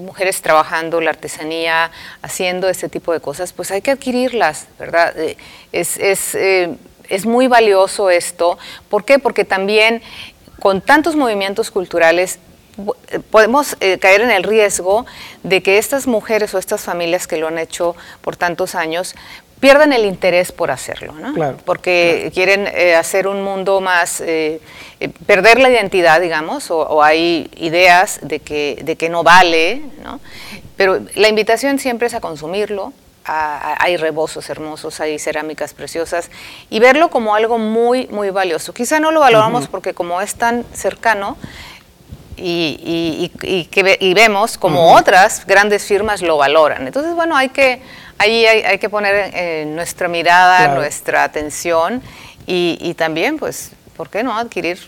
[0.00, 1.90] mujeres trabajando la artesanía,
[2.22, 5.18] haciendo este tipo de cosas, pues hay que adquirirlas, ¿verdad?
[5.18, 5.36] Eh,
[5.72, 6.36] es, es,
[7.10, 8.58] es muy valioso esto.
[8.88, 9.18] ¿Por qué?
[9.18, 10.02] Porque también
[10.60, 12.38] con tantos movimientos culturales
[13.08, 15.04] eh, podemos eh, caer en el riesgo
[15.42, 19.14] de que estas mujeres o estas familias que lo han hecho por tantos años
[19.60, 21.34] pierdan el interés por hacerlo, ¿no?
[21.34, 24.60] Claro, Porque quieren eh, hacer un mundo más, eh,
[25.26, 30.18] perder la identidad, digamos, o, o hay ideas de que, de que no vale, ¿no?
[30.76, 32.94] Pero la invitación siempre es a consumirlo,
[33.24, 36.30] a- a- hay rebozos hermosos, hay cerámicas preciosas,
[36.70, 38.72] y verlo como algo muy, muy valioso.
[38.72, 41.36] Quizá no lo valoramos porque como es tan cercano,
[42.36, 46.86] y, y- y- y que ve- y vemos como otras grandes firmas lo valoran.
[46.86, 47.82] Entonces, bueno, hay que,
[48.16, 50.74] ahí hay, hay que poner eh, nuestra mirada, Claro.
[50.80, 52.02] nuestra atención
[52.46, 54.78] y, y también, pues, ¿por qué no adquirir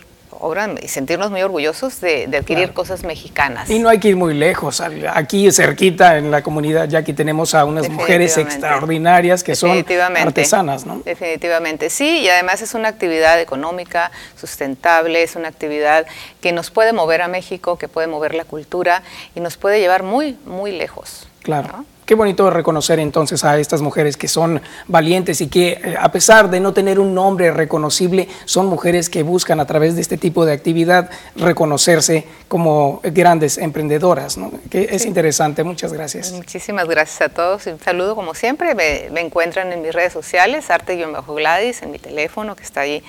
[0.43, 3.71] obra y sentirnos muy orgullosos de, de adquirir cosas mexicanas?
[3.71, 4.81] Y no hay que ir muy lejos.
[4.81, 9.85] Aquí cerquita en la comunidad ya aquí tenemos a unas mujeres extraordinarias que son
[10.17, 11.01] artesanas, ¿no?
[11.05, 16.07] Definitivamente, sí, y además es una actividad económica, sustentable, es una actividad
[16.41, 19.03] que nos puede mover a México, que puede mover la cultura
[19.35, 21.29] y nos puede llevar muy, muy lejos.
[21.43, 21.85] Claro.
[22.05, 26.51] Qué bonito reconocer entonces a estas mujeres que son valientes y que eh, a pesar
[26.51, 30.45] de no tener un nombre reconocible, son mujeres que buscan a través de este tipo
[30.45, 34.51] de actividad reconocerse como grandes emprendedoras, ¿no?
[34.69, 35.09] Que es Sí.
[35.09, 35.63] interesante.
[35.63, 36.33] Muchas gracias.
[36.33, 37.67] Muchísimas gracias a todos.
[37.67, 38.75] Un saludo como siempre.
[38.75, 43.03] Me, me encuentran en mis redes sociales, arte-gladys, en mi teléfono que está ahí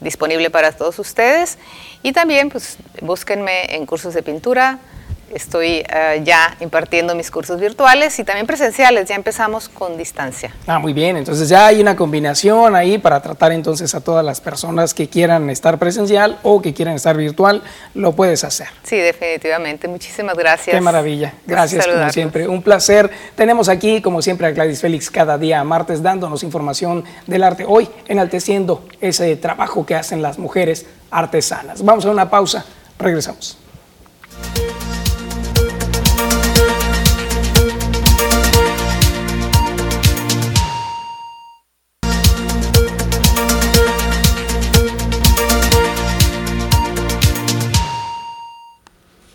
[0.00, 1.56] disponible para todos ustedes.
[2.02, 4.78] Y también pues búsquenme en cursos de pintura.
[5.30, 9.08] Estoy eh, ya impartiendo mis cursos virtuales y también presenciales.
[9.08, 10.52] Ya empezamos con distancia.
[10.66, 11.16] Ah, muy bien.
[11.16, 15.48] Entonces ya hay una combinación ahí para tratar entonces a todas las personas que quieran
[15.48, 17.62] estar presencial o que quieran estar virtual,
[17.94, 18.66] lo puedes hacer.
[18.82, 19.86] Sí, definitivamente.
[19.86, 20.74] Muchísimas gracias.
[20.74, 21.34] Qué maravilla.
[21.46, 22.48] Gracias, como siempre.
[22.48, 23.10] Un placer.
[23.36, 27.64] Tenemos aquí, como siempre, a Gladys Félix cada día martes dándonos información del arte.
[27.66, 31.84] Hoy enalteciendo ese trabajo que hacen las mujeres artesanas.
[31.84, 32.64] Vamos a una pausa.
[32.98, 33.56] Regresamos.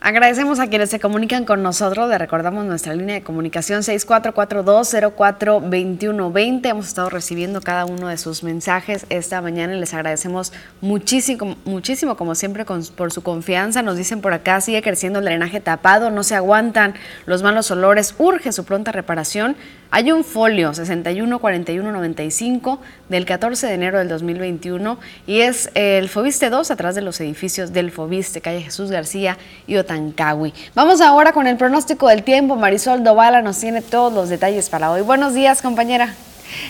[0.07, 2.07] Agradecemos a quienes se comunican con nosotros.
[2.07, 6.69] Le recordamos nuestra línea de comunicación 6442-042120.
[6.69, 12.15] Hemos estado recibiendo cada uno de sus mensajes esta mañana y les agradecemos muchísimo, muchísimo
[12.17, 13.81] como siempre, con- por su confianza.
[13.81, 16.93] Nos dicen por acá, sigue creciendo el drenaje tapado, no se aguantan
[17.25, 19.55] los malos olores, urge su pronta reparación.
[19.91, 22.79] Hay un folio 614195
[23.09, 27.71] del 14 de enero del 2021 y es el Fobiste 2 atrás de los edificios
[27.71, 30.53] del Fobiste, calle Jesús García y Otancawi.
[30.73, 32.55] Vamos ahora con el pronóstico del tiempo.
[32.55, 35.01] Marisol Dovala nos tiene todos los detalles para hoy.
[35.01, 36.13] Buenos días, compañera.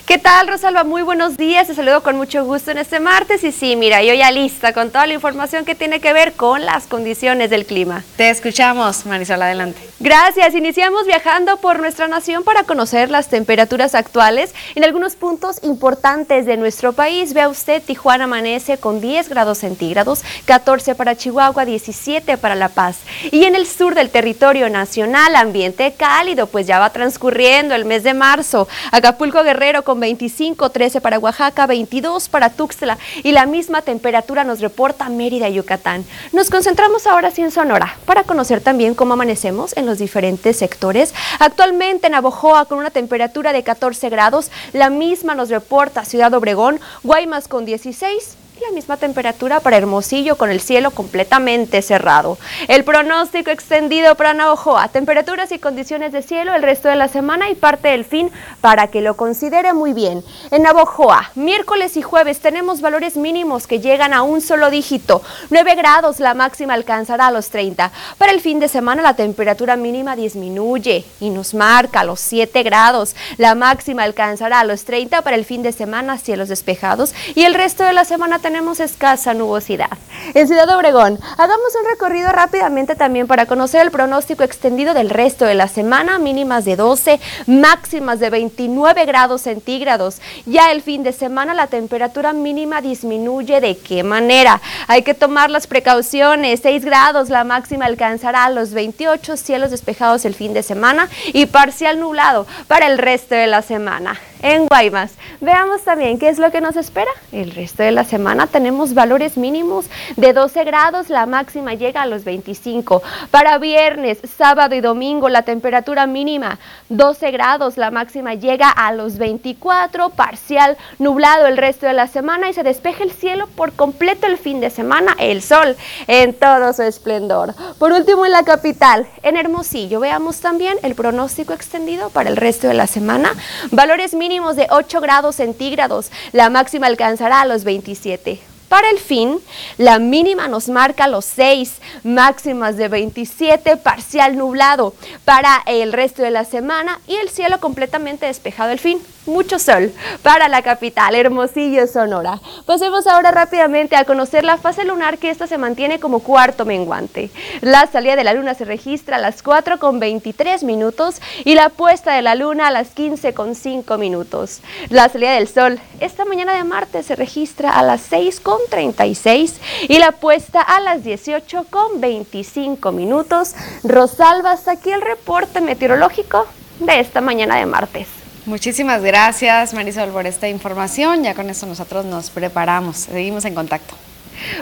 [0.05, 0.83] ¿Qué tal, Rosalba?
[0.83, 1.67] Muy buenos días.
[1.67, 3.43] Te saludo con mucho gusto en este martes.
[3.43, 6.63] Y sí, mira, yo ya lista con toda la información que tiene que ver con
[6.63, 8.03] las condiciones del clima.
[8.15, 9.79] Te escuchamos, Marisol, adelante.
[9.99, 10.53] Gracias.
[10.53, 16.57] Iniciamos viajando por nuestra nación para conocer las temperaturas actuales en algunos puntos importantes de
[16.57, 17.33] nuestro país.
[17.33, 22.99] Vea usted, Tijuana amanece con 10 grados centígrados, 14 para Chihuahua, 17 para La Paz.
[23.31, 28.03] Y en el sur del territorio nacional, ambiente cálido, pues ya va transcurriendo el mes
[28.03, 28.67] de marzo.
[28.91, 34.59] Acapulco Guerrero con 25, 13 para Oaxaca, 22 para Tuxtla y la misma temperatura nos
[34.59, 36.05] reporta Mérida Yucatán.
[36.33, 41.15] Nos concentramos ahora sí en Sonora para conocer también cómo amanecemos en los diferentes sectores.
[41.39, 46.79] Actualmente en Abojoa con una temperatura de 14 grados, la misma nos reporta Ciudad Obregón,
[47.01, 52.37] Guaymas con 16 la misma temperatura para Hermosillo con el cielo completamente cerrado.
[52.67, 57.49] El pronóstico extendido para Navajoa, temperaturas y condiciones de cielo el resto de la semana
[57.49, 58.31] y parte del fin
[58.61, 60.23] para que lo considere muy bien.
[60.51, 65.21] En Navajoa, miércoles y jueves tenemos valores mínimos que llegan a un solo dígito.
[65.49, 67.91] 9 grados, la máxima alcanzará a los 30.
[68.17, 73.15] Para el fin de semana la temperatura mínima disminuye y nos marca los 7 grados.
[73.37, 77.53] La máxima alcanzará a los 30 para el fin de semana, cielos despejados y el
[77.53, 79.89] resto de la semana tenemos escasa nubosidad.
[80.35, 85.45] En Ciudad Obregón, hagamos un recorrido rápidamente también para conocer el pronóstico extendido del resto
[85.45, 90.21] de la semana, mínimas de 12, máximas de 29 grados centígrados.
[90.45, 93.61] Ya el fin de semana la temperatura mínima disminuye.
[93.61, 94.61] ¿De qué manera?
[94.85, 96.59] Hay que tomar las precauciones.
[96.61, 101.99] 6 grados, la máxima alcanzará los 28 cielos despejados el fin de semana y parcial
[101.99, 105.13] nublado para el resto de la semana en Guaymas.
[105.41, 107.09] Veamos también qué es lo que nos espera.
[107.31, 109.87] El resto de la semana tenemos valores mínimos
[110.17, 113.01] de 12 grados, la máxima llega a los 25.
[113.31, 119.17] Para viernes, sábado y domingo la temperatura mínima 12 grados, la máxima llega a los
[119.17, 124.27] 24, parcial nublado el resto de la semana y se despeja el cielo por completo
[124.27, 125.75] el fin de semana, el sol
[126.05, 127.55] en todo su esplendor.
[127.79, 132.67] Por último en la capital, en Hermosillo, veamos también el pronóstico extendido para el resto
[132.67, 133.33] de la semana.
[133.71, 136.11] Valores mínimos de 8 grados centígrados.
[136.33, 138.54] La máxima alcanzará a los 27.
[138.75, 139.39] Para el fin,
[139.77, 146.31] la mínima nos marca los 6, máximas de 27, parcial nublado para el resto de
[146.31, 151.87] la semana y el cielo completamente despejado el fin mucho sol para la capital, Hermosillo,
[151.87, 152.39] Sonora.
[152.65, 157.29] Pasemos ahora rápidamente a conocer la fase lunar que esta se mantiene como cuarto menguante.
[157.61, 161.69] La salida de la luna se registra a las 4 con 23 minutos y la
[161.69, 164.61] puesta de la luna a las 15 con 5 minutos.
[164.89, 169.55] La salida del sol esta mañana de martes se registra a las 6 con 36
[169.87, 173.55] y la puesta a las 18 con 25 minutos.
[173.83, 176.45] Rosalba, hasta aquí el reporte meteorológico
[176.79, 178.07] de esta mañana de martes.
[178.45, 181.23] Muchísimas gracias Marisol por esta información.
[181.23, 182.97] Ya con eso nosotros nos preparamos.
[182.97, 183.95] Seguimos en contacto.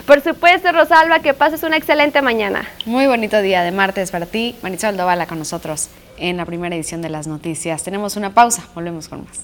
[0.06, 2.66] Por supuesto, Rosalba, que pases una excelente mañana.
[2.86, 4.56] Muy bonito día de martes para ti.
[4.62, 7.82] Marisol Dovala con nosotros en la primera edición de las noticias.
[7.82, 9.40] Tenemos una pausa, volvemos con más.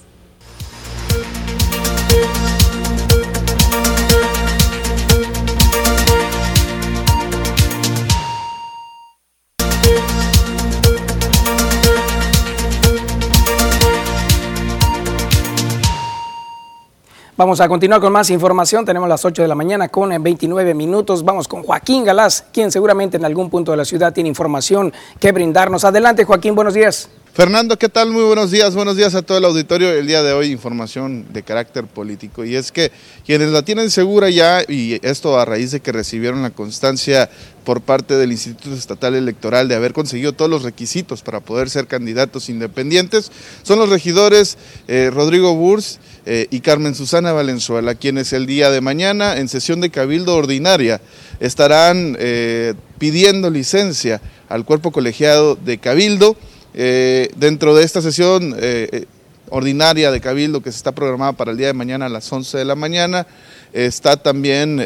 [17.40, 18.84] Vamos a continuar con más información.
[18.84, 21.24] Tenemos las 8 de la mañana con 29 minutos.
[21.24, 25.32] Vamos con Joaquín Galás, quien seguramente en algún punto de la ciudad tiene información que
[25.32, 25.86] brindarnos.
[25.86, 27.08] Adelante, Joaquín, buenos días.
[27.32, 28.10] Fernando, ¿qué tal?
[28.10, 28.74] Muy buenos días.
[28.74, 29.88] Buenos días a todo el auditorio.
[29.92, 32.90] El día de hoy información de carácter político y es que
[33.24, 37.30] quienes la tienen segura ya, y esto a raíz de que recibieron la constancia
[37.64, 41.86] por parte del Instituto Estatal Electoral de haber conseguido todos los requisitos para poder ser
[41.86, 43.30] candidatos independientes,
[43.62, 44.58] son los regidores
[44.88, 49.80] eh, Rodrigo Burs eh, y Carmen Susana Valenzuela, quienes el día de mañana en sesión
[49.80, 51.00] de cabildo ordinaria
[51.38, 56.36] estarán eh, pidiendo licencia al cuerpo colegiado de cabildo
[56.72, 59.04] eh, dentro de esta sesión eh, eh,
[59.48, 62.58] ordinaria de Cabildo que se está programada para el día de mañana a las 11
[62.58, 63.26] de la mañana,
[63.72, 64.80] está también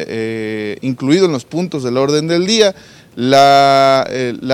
[0.81, 2.75] incluido en los puntos del orden del día
[3.15, 4.05] la,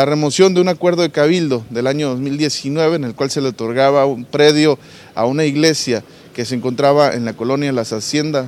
[0.05, 4.05] remoción de un acuerdo de Cabildo del año 2019 en el cual se le otorgaba
[4.05, 4.79] un predio
[5.15, 6.03] a una iglesia
[6.33, 8.47] que se encontraba en la colonia Las Haciendas,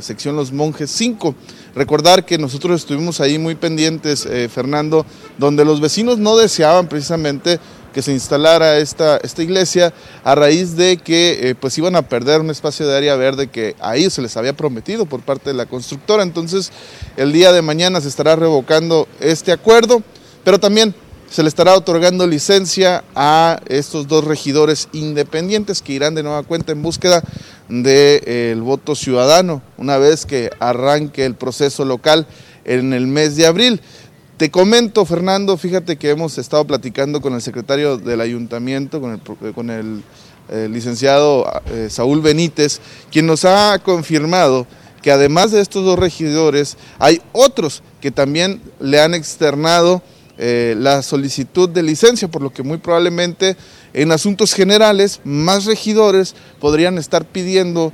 [0.00, 1.34] sección Los Monjes 5.
[1.74, 5.04] Recordar que nosotros estuvimos ahí muy pendientes, Fernando,
[5.36, 7.58] donde los vecinos no deseaban precisamente
[7.92, 9.92] que se instalara esta, esta iglesia
[10.24, 13.76] a raíz de que eh, pues iban a perder un espacio de área verde que
[13.80, 16.22] ahí se les había prometido por parte de la constructora.
[16.22, 16.72] Entonces
[17.16, 20.02] el día de mañana se estará revocando este acuerdo,
[20.44, 20.94] pero también
[21.30, 26.72] se le estará otorgando licencia a estos dos regidores independientes que irán de nueva cuenta
[26.72, 27.22] en búsqueda
[27.68, 32.26] del de, voto ciudadano una vez que arranque el proceso local
[32.64, 33.80] en el mes de abril.
[34.40, 38.98] Te comento, Fernando, fíjate que hemos estado platicando con el secretario del ayuntamiento,
[39.54, 40.02] con el,
[40.48, 42.80] eh, licenciado eh, Saúl Benítez,
[43.12, 44.66] quien nos ha confirmado
[45.02, 50.02] que además de estos dos regidores, hay otros que también le han externado
[50.38, 53.58] eh, la solicitud de licencia, por lo que muy probablemente
[53.92, 57.92] en asuntos generales más regidores podrían estar pidiendo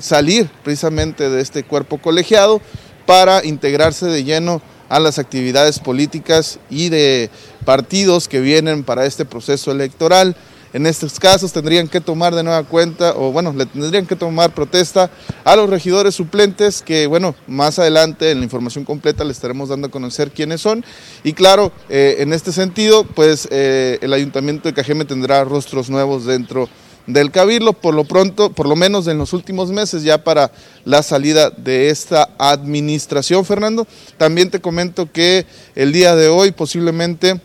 [0.00, 2.60] salir precisamente de este cuerpo colegiado
[3.06, 4.60] para integrarse de lleno
[4.92, 7.30] a las actividades políticas y de
[7.64, 10.36] partidos que vienen para este proceso electoral.
[10.74, 14.54] En estos casos tendrían que tomar de nueva cuenta, o bueno, le tendrían que tomar
[14.54, 15.10] protesta
[15.44, 19.86] a los regidores suplentes, que bueno, más adelante en la información completa le estaremos dando
[19.86, 20.84] a conocer quiénes son.
[21.24, 26.26] Y claro, eh, en este sentido, pues eh, el Ayuntamiento de Cajeme tendrá rostros nuevos
[26.26, 26.68] dentro
[27.06, 30.52] del Cabildo, por lo pronto, por lo menos en los últimos meses, ya para
[30.84, 33.86] la salida de esta administración, Fernando.
[34.18, 37.40] También te comento que el día de hoy posiblemente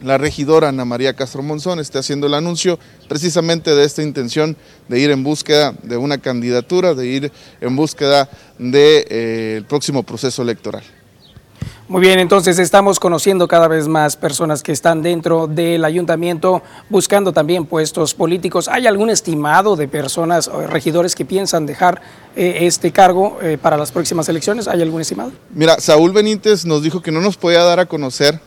[0.00, 2.78] la regidora Ana María Castro Monzón esté haciendo el anuncio
[3.08, 4.56] precisamente de esta intención
[4.88, 8.28] de ir en búsqueda de una candidatura, de ir en búsqueda
[8.58, 10.84] del de, eh, próximo proceso electoral.
[11.88, 17.32] Muy bien, entonces estamos conociendo cada vez más personas que están dentro del ayuntamiento buscando
[17.32, 18.68] también puestos políticos.
[18.68, 22.02] ¿Hay algún estimado de personas o regidores que piensan dejar
[22.36, 24.68] eh, este cargo eh, para las próximas elecciones?
[24.68, 25.32] ¿Hay algún estimado?
[25.54, 28.38] Mira, Saúl Benítez nos dijo que no nos podía dar a conocer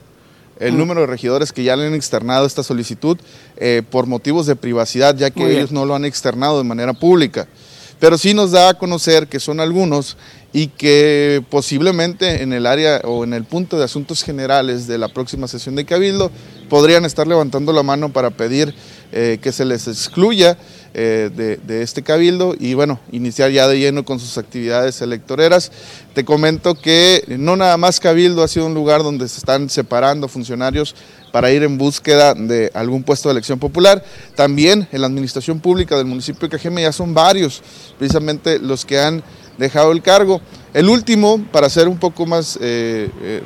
[0.59, 3.17] el número de regidores que ya le han externado esta solicitud
[3.57, 7.47] eh, por motivos de privacidad, ya que ellos no lo han externado de manera pública.
[8.01, 10.17] Pero sí nos da a conocer que son algunos
[10.51, 15.07] y que posiblemente en el área o en el punto de asuntos generales de la
[15.07, 16.31] próxima sesión de Cabildo
[16.67, 18.73] podrían estar levantando la mano para pedir
[19.11, 20.57] eh, que se les excluya
[20.93, 25.71] eh, de, este cabildo y bueno, iniciar ya de lleno con sus actividades electoreras.
[26.13, 30.27] Te comento que no nada más cabildo ha sido un lugar donde se están separando
[30.27, 30.95] funcionarios
[31.31, 34.03] para ir en búsqueda de algún puesto de elección popular.
[34.35, 37.61] También en la administración pública del municipio de Cajeme ya son varios,
[37.97, 39.23] precisamente los que han
[39.57, 40.41] dejado el cargo.
[40.73, 42.59] El último, para hacer un poco más...
[42.61, 43.41] Eh,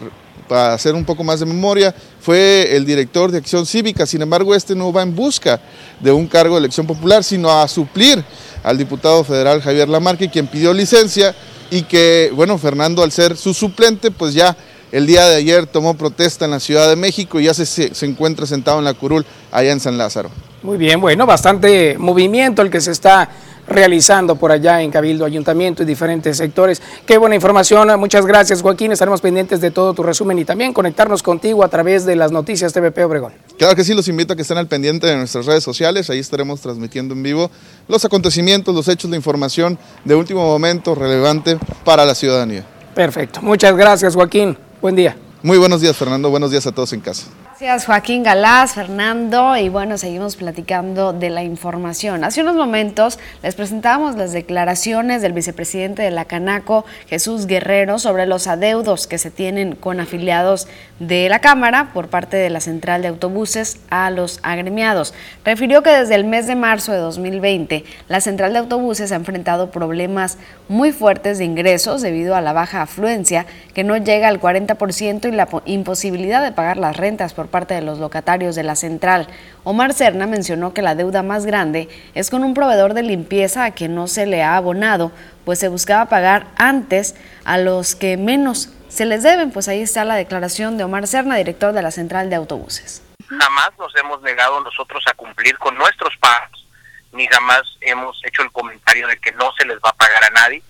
[0.48, 4.06] para hacer un poco más de memoria, fue el director de Acción Cívica.
[4.06, 5.60] Sin embargo, este no va en busca
[6.00, 8.24] de un cargo de elección popular, sino a suplir
[8.64, 11.36] al diputado federal Javier Lamarque, quien pidió licencia
[11.70, 14.56] y que, bueno, Fernando al ser su suplente, pues ya
[14.92, 18.06] el día de ayer tomó protesta en la Ciudad de México y ya se, se
[18.06, 20.30] encuentra sentado en la curul allá en San Lázaro.
[20.64, 23.30] Muy bien, bueno, bastante movimiento el que se está
[23.68, 26.82] realizando por allá en Cabildo, Ayuntamiento y diferentes sectores.
[27.06, 31.24] Qué buena información, muchas gracias Joaquín, estaremos pendientes de todo tu resumen y también conectarnos
[31.24, 33.34] contigo a través de las noticias TVP Obregón.
[33.58, 36.20] Claro que sí, los invito a que estén al pendiente de nuestras redes sociales, ahí
[36.20, 37.52] estaremos transmitiendo en vivo
[37.88, 42.66] los acontecimientos, los hechos, la información de último momento relevante para la ciudadanía.
[42.94, 45.18] Perfecto, muchas gracias Joaquín, buen día.
[45.44, 47.28] Muy buenos días Fernando, buenos días a todos en casa.
[47.57, 52.26] Gracias Joaquín Galás, Fernando, y bueno, seguimos platicando de la información.
[52.26, 58.26] Hace unos momentos les presentábamos las declaraciones del vicepresidente de la Canaco, Jesús Guerrero, sobre
[58.26, 60.68] los adeudos que se tienen con afiliados
[60.99, 65.14] de la Cámara por parte de la Central de Autobuses a los agremiados.
[65.45, 69.72] Refirió que desde el mes de marzo de 2020, la Central de Autobuses ha enfrentado
[69.72, 70.38] problemas
[70.68, 75.32] muy fuertes de ingresos debido a la baja afluencia, que no llega al 40% y
[75.32, 79.28] la imposibilidad de pagar las rentas por parte de los locatarios de la central.
[79.64, 83.72] Omar Cerna mencionó que la deuda más grande es con un proveedor de limpieza a
[83.72, 85.12] quien no se le ha abonado,
[85.44, 89.52] pues se buscaba pagar antes a los que menos se les deben.
[89.52, 93.02] Pues ahí está la declaración de Omar Cerna, director de la central de autobuses.
[93.28, 96.68] Jamás nos hemos negado nosotros a cumplir con nuestros pagos,
[97.12, 100.30] ni jamás hemos hecho el comentario de que no se les va a pagar a
[100.30, 100.62] nadie.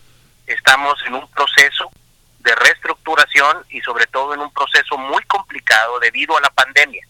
[0.47, 1.91] Estamos en un proceso
[2.45, 7.05] de reestructuración y sobre todo en un proceso muy complicado debido a la pandemia.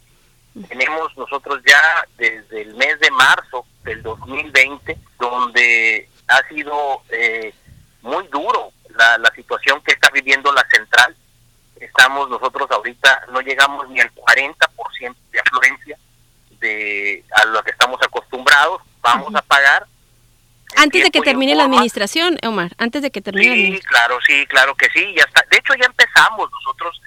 [0.70, 7.54] Tenemos nosotros ya desde el mes de marzo del 2020, donde ha sido eh,
[8.02, 11.14] muy duro la, la situación que está viviendo la central.
[11.76, 15.98] Estamos nosotros ahorita, no llegamos ni al 40% de afluencia
[16.62, 18.82] de a lo que estamos acostumbrados.
[19.02, 19.65] Vamos a pagar
[20.96, 23.92] antes de que termine la administración, Omar, antes de que termine sí, la administración.
[23.92, 25.44] claro, sí, claro que sí, ya está.
[25.50, 27.02] De hecho, ya empezamos nosotros,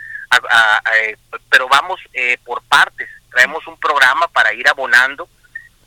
[0.97, 1.17] eh,
[1.49, 3.09] pero vamos eh, por partes.
[3.31, 5.29] Traemos un programa para ir abonando.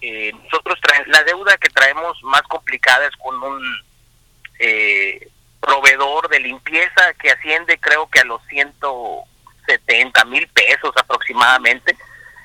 [0.01, 3.61] Eh, nosotros traemos, la deuda que traemos más complicada es con un
[5.59, 11.95] proveedor de limpieza que asciende creo que a los 170 mil pesos aproximadamente.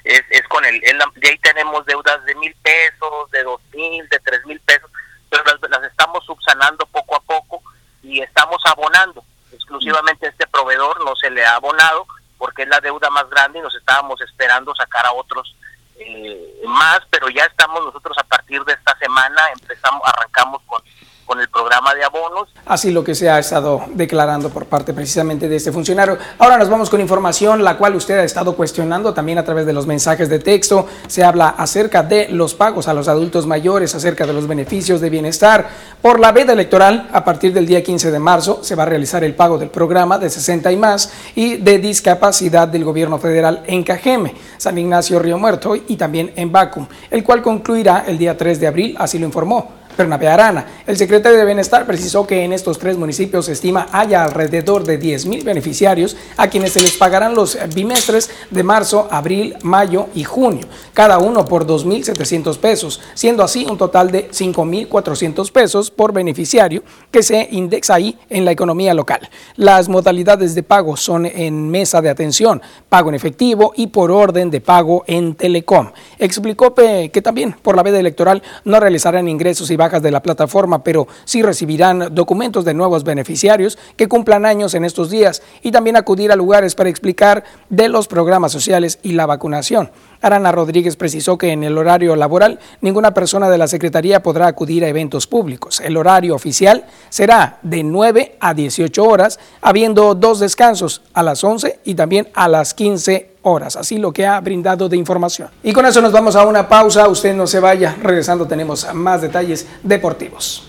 [0.04, 4.08] Es, es con el, el, de ahí tenemos deudas de mil pesos, de dos mil,
[4.08, 4.88] de tres mil pesos
[5.30, 7.62] pero las, las, estamos subsanando poco a poco
[8.02, 9.24] y estamos abonando.
[9.52, 12.06] Exclusivamente a este proveedor no se le ha abonado
[12.38, 15.56] porque es la deuda más grande y nos estábamos esperando sacar a otros
[15.98, 20.82] eh, más, pero ya estamos nosotros a partir de esta semana, empezamos, arrancamos con
[21.26, 22.48] con el programa de abonos.
[22.64, 26.16] Así lo que se ha estado declarando por parte precisamente de este funcionario.
[26.38, 29.72] Ahora nos vamos con información la cual usted ha estado cuestionando también a través de
[29.72, 30.86] los mensajes de texto.
[31.08, 35.10] Se habla acerca de los pagos a los adultos mayores, acerca de los beneficios de
[35.10, 35.68] bienestar.
[36.00, 39.24] Por la veda electoral, a partir del día 15 de marzo, se va a realizar
[39.24, 43.82] el pago del programa de 60 y más y de discapacidad del gobierno federal en
[43.82, 48.60] Cajeme, San Ignacio Río Muerto y también en Bacum, el cual concluirá el día 3
[48.60, 50.66] de abril, así lo informó Bernabe Arana.
[50.86, 54.98] El secretario de Bienestar precisó que en estos tres municipios se estima haya alrededor de
[54.98, 60.24] 10 mil beneficiarios a quienes se les pagarán los bimestres de marzo, abril, mayo y
[60.24, 66.82] junio, cada uno por 2.700 pesos, siendo así un total de 5.400 pesos por beneficiario
[67.10, 69.28] que se indexa ahí en la economía local.
[69.56, 74.50] Las modalidades de pago son en mesa de atención, pago en efectivo y por orden
[74.50, 75.90] de pago en Telecom.
[76.18, 81.06] Explicó que también por la veda electoral no realizarán ingresos y de la plataforma, pero
[81.24, 86.32] sí recibirán documentos de nuevos beneficiarios que cumplan años en estos días y también acudir
[86.32, 89.90] a lugares para explicar de los programas sociales y la vacunación.
[90.20, 94.84] Arana Rodríguez precisó que en el horario laboral ninguna persona de la Secretaría podrá acudir
[94.84, 95.80] a eventos públicos.
[95.80, 101.80] El horario oficial será de 9 a 18 horas, habiendo dos descansos a las 11
[101.84, 103.76] y también a las 15 horas.
[103.76, 105.48] Así lo que ha brindado de información.
[105.62, 107.08] Y con eso nos vamos a una pausa.
[107.08, 107.96] Usted no se vaya.
[108.02, 110.64] Regresando tenemos más detalles deportivos.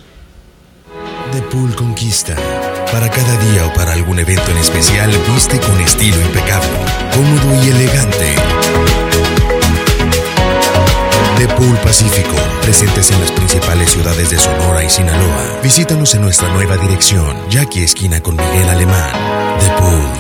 [1.31, 2.35] The Pool Conquista.
[2.91, 6.69] Para cada día o para algún evento en especial, viste con estilo impecable,
[7.13, 8.35] cómodo y elegante.
[11.37, 15.59] The Pool Pacífico, presentes en las principales ciudades de Sonora y Sinaloa.
[15.61, 19.11] Visítanos en nuestra nueva dirección, Jackie Esquina con Miguel Alemán.
[19.59, 20.16] The Pool.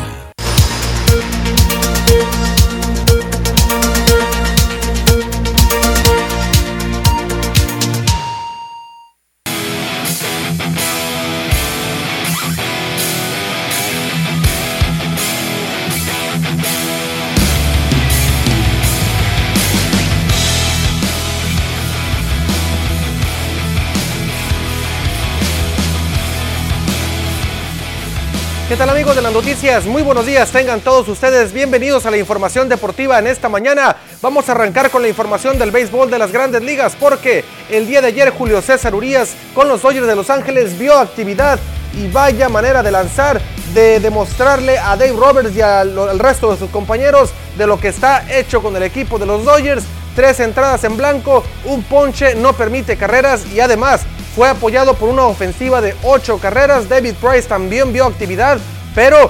[29.15, 29.85] De las noticias?
[29.85, 33.95] Muy buenos días, tengan todos ustedes bienvenidos a la información deportiva en esta mañana.
[34.21, 38.01] Vamos a arrancar con la información del béisbol de las grandes ligas porque el día
[38.01, 41.57] de ayer Julio César Urias con los Dodgers de Los Ángeles vio actividad
[41.93, 43.39] y vaya manera de lanzar,
[43.73, 48.25] de demostrarle a Dave Roberts y al, resto de sus compañeros de lo que está
[48.29, 49.85] hecho con el equipo de los Dodgers.
[50.17, 54.01] Tres entradas en blanco, un ponche, no permite carreras y además
[54.35, 56.89] fue apoyado por una ofensiva de ocho carreras.
[56.89, 58.59] David Price también vio actividad,
[58.97, 59.29] pero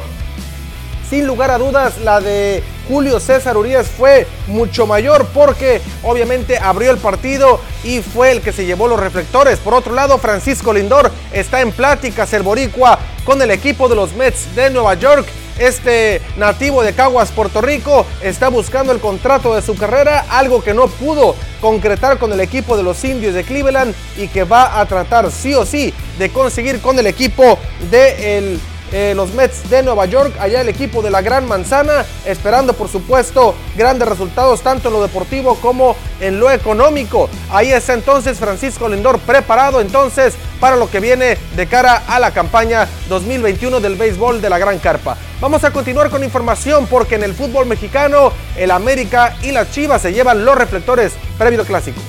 [1.10, 6.89] sin lugar a dudas la de Julio César Urias fue mucho mayor porque obviamente abrió
[6.89, 9.60] el partido y fue el que se llevó los reflectores.
[9.60, 14.14] Por otro lado, Francisco Lindor está en pláticas el boricua con el equipo de los
[14.14, 15.27] Mets de Nueva York
[15.60, 20.73] este nativo de Caguas, Puerto Rico, está buscando el contrato de su carrera, algo que
[20.73, 24.85] no pudo concretar con el equipo de los indios de Cleveland y que va a
[24.85, 27.57] tratar sí o sí de conseguir con el equipo
[27.89, 28.60] de el
[28.92, 32.90] eh, los Mets de Nueva York, allá el equipo de la Gran Manzana, esperando por
[32.90, 37.30] supuesto grandes resultados tanto en lo deportivo como en lo económico.
[37.52, 42.32] Ahí está entonces Francisco Lindor preparado entonces para lo que viene de cara a la
[42.32, 45.18] campaña 2021 del béisbol de la Gran Carpa.
[45.40, 50.02] Vamos a continuar con información porque en el fútbol mexicano el América y las Chivas
[50.02, 52.02] se llevan los reflectores previo clásico.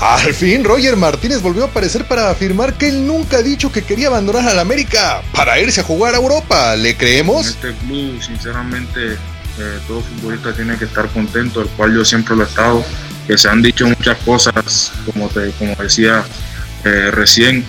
[0.00, 3.82] Al fin, Roger Martínez volvió a aparecer para afirmar que él nunca ha dicho que
[3.82, 6.76] quería abandonar al América para irse a jugar a Europa.
[6.76, 7.48] ¿Le creemos?
[7.48, 12.44] Este club, sinceramente, eh, todo futbolista tiene que estar contento, el cual yo siempre lo
[12.44, 12.84] he estado.
[13.26, 16.24] Que se han dicho muchas cosas, como, te, como decía
[16.84, 17.64] eh, recién,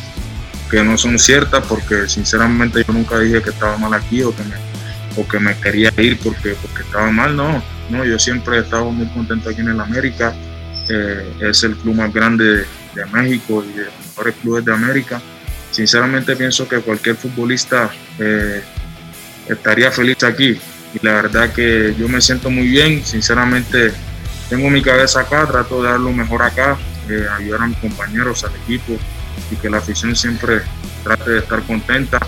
[0.69, 4.43] que no son ciertas, porque sinceramente yo nunca dije que estaba mal aquí o que
[4.43, 4.55] me,
[5.17, 7.35] o que me quería ir porque, porque estaba mal.
[7.35, 10.35] No, no, yo siempre he estado muy contento aquí en el América
[10.89, 15.21] eh, es el club más grande de, México y de los mejores clubes de América.
[15.71, 18.61] Sinceramente pienso que cualquier futbolista eh,
[19.47, 20.59] estaría feliz aquí
[20.93, 23.93] y la verdad que yo me siento muy bien, sinceramente
[24.49, 28.43] tengo mi cabeza acá, trato de dar lo mejor acá, eh, ayudar a mis compañeros,
[28.43, 28.97] al equipo
[29.51, 30.61] y que la afición siempre
[31.03, 32.19] trate de estar contenta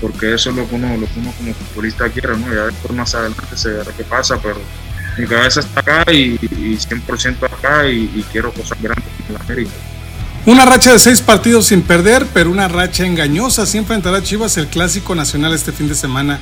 [0.00, 2.52] porque eso es lo que uno, lo que uno como futbolista quiere, ¿no?
[2.52, 4.60] ya después más adelante se verá qué pasa, pero
[5.18, 7.49] mi cabeza está acá y, 100%
[7.90, 9.70] y, quiero cosas grandes en la América.
[10.46, 13.66] Una racha de seis partidos sin perder, pero una racha engañosa.
[13.66, 16.40] Si enfrentará Chivas el Clásico Nacional este fin de semana.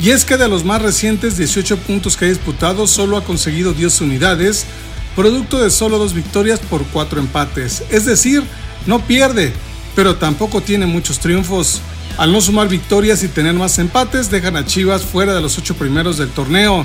[0.00, 3.72] Y es que de los más recientes 18 puntos que ha disputado, solo ha conseguido
[3.72, 4.66] 10 unidades,
[5.14, 7.82] producto de solo dos victorias por cuatro empates.
[7.90, 8.42] Es decir,
[8.86, 9.52] no pierde,
[9.94, 11.80] pero tampoco tiene muchos triunfos.
[12.18, 15.74] Al no sumar victorias y tener más empates, dejan a Chivas fuera de los ocho
[15.76, 16.84] primeros del torneo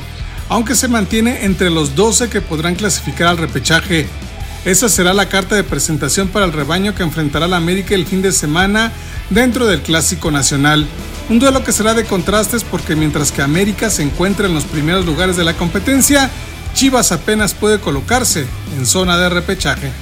[0.52, 4.06] aunque se mantiene entre los 12 que podrán clasificar al repechaje.
[4.66, 8.22] Esa será la carta de presentación para el rebaño que enfrentará la América el fin
[8.22, 8.92] de semana
[9.30, 10.86] dentro del Clásico Nacional.
[11.30, 15.06] Un duelo que será de contrastes porque mientras que América se encuentra en los primeros
[15.06, 16.30] lugares de la competencia,
[16.74, 18.46] Chivas apenas puede colocarse
[18.78, 19.94] en zona de repechaje.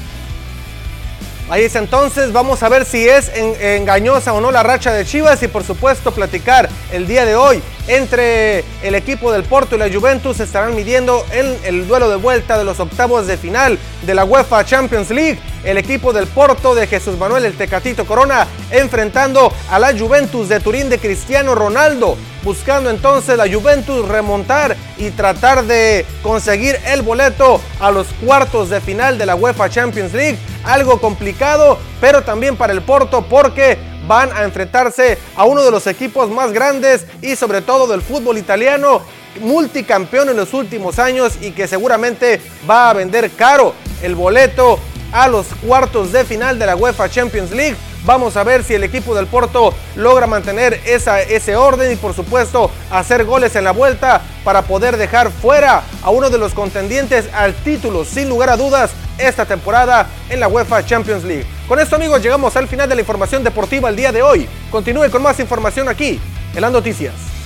[1.50, 5.04] Ahí es entonces, vamos a ver si es en- engañosa o no la racha de
[5.04, 9.80] Chivas y por supuesto platicar el día de hoy entre el equipo del Porto y
[9.80, 14.14] la Juventus estarán midiendo en el duelo de vuelta de los octavos de final de
[14.14, 15.40] la UEFA Champions League.
[15.64, 20.60] El equipo del Porto de Jesús Manuel el Tecatito Corona enfrentando a la Juventus de
[20.60, 27.60] Turín de Cristiano Ronaldo, buscando entonces la Juventus remontar y tratar de conseguir el boleto
[27.80, 30.40] a los cuartos de final de la UEFA Champions League.
[30.64, 33.78] Algo complicado, pero también para el Porto porque
[34.08, 38.38] van a enfrentarse a uno de los equipos más grandes y sobre todo del fútbol
[38.38, 39.02] italiano,
[39.42, 44.80] multicampeón en los últimos años y que seguramente va a vender caro el boleto
[45.12, 47.76] a los cuartos de final de la UEFA Champions League.
[48.06, 52.72] Vamos a ver si el equipo del Porto logra mantener ese orden y por supuesto
[52.90, 57.54] hacer goles en la vuelta para poder dejar fuera a uno de los contendientes al
[57.56, 61.46] título sin lugar a dudas esta temporada en la UEFA Champions League.
[61.68, 64.48] Con esto amigos llegamos al final de la información deportiva el día de hoy.
[64.72, 66.20] Continúe con más información aquí
[66.56, 67.39] en las noticias.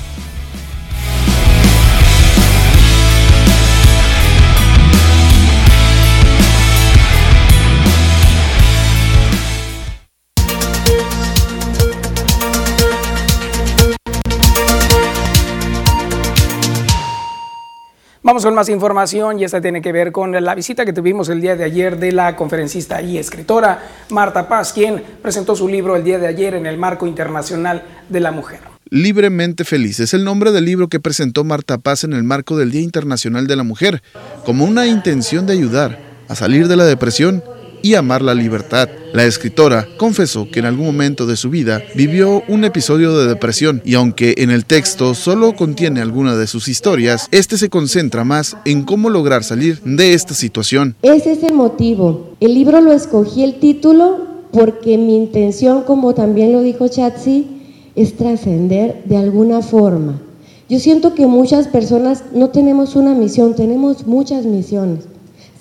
[18.25, 21.41] Vamos con más información y esta tiene que ver con la visita que tuvimos el
[21.41, 26.05] día de ayer de la conferencista y escritora Marta Paz, quien presentó su libro el
[26.05, 28.61] día de ayer en el Marco Internacional de la Mujer.
[28.89, 32.71] Libremente Feliz es el nombre del libro que presentó Marta Paz en el marco del
[32.71, 34.01] Día Internacional de la Mujer,
[34.45, 37.43] como una intención de ayudar a salir de la depresión
[37.83, 38.89] y amar la libertad.
[39.13, 43.83] La escritora confesó que en algún momento de su vida vivió un episodio de depresión
[43.85, 48.57] y aunque en el texto solo contiene alguna de sus historias, este se concentra más
[48.65, 50.95] en cómo lograr salir de esta situación.
[51.03, 52.31] Ese es el motivo.
[52.39, 57.47] El libro lo escogí el título porque mi intención, como también lo dijo Chatsi,
[57.95, 60.21] es trascender de alguna forma.
[60.69, 65.12] Yo siento que muchas personas no tenemos una misión, tenemos muchas misiones.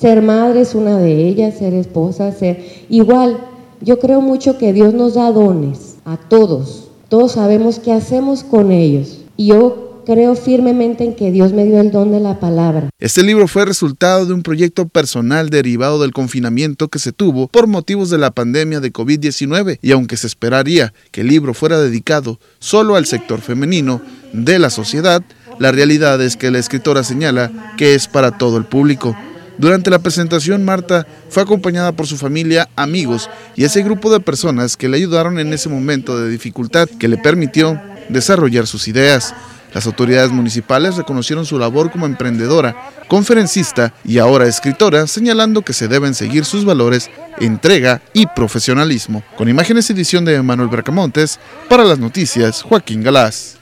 [0.03, 2.59] Ser madre es una de ellas, ser esposa, ser
[2.89, 3.39] igual.
[3.81, 6.89] Yo creo mucho que Dios nos da dones a todos.
[7.09, 9.20] Todos sabemos qué hacemos con ellos.
[9.37, 12.91] Y yo creo firmemente en que Dios me dio el don de la palabra.
[12.99, 17.69] Este libro fue resultado de un proyecto personal derivado del confinamiento que se tuvo por
[17.69, 22.41] motivos de la pandemia de COVID-19 y aunque se esperaría que el libro fuera dedicado
[22.59, 24.03] solo al sector femenino
[24.33, 25.23] de la sociedad,
[25.61, 29.15] la realidad es que la escritora señala que es para todo el público.
[29.59, 34.77] Durante la presentación, Marta fue acompañada por su familia, amigos y ese grupo de personas
[34.77, 39.35] que le ayudaron en ese momento de dificultad que le permitió desarrollar sus ideas.
[39.74, 42.77] Las autoridades municipales reconocieron su labor como emprendedora,
[43.09, 47.11] conferencista y ahora escritora, señalando que se deben seguir sus valores,
[47.41, 49.23] entrega y profesionalismo.
[49.37, 51.39] Con imágenes y edición de Manuel Bracamontes,
[51.69, 53.61] para las noticias, Joaquín Galás.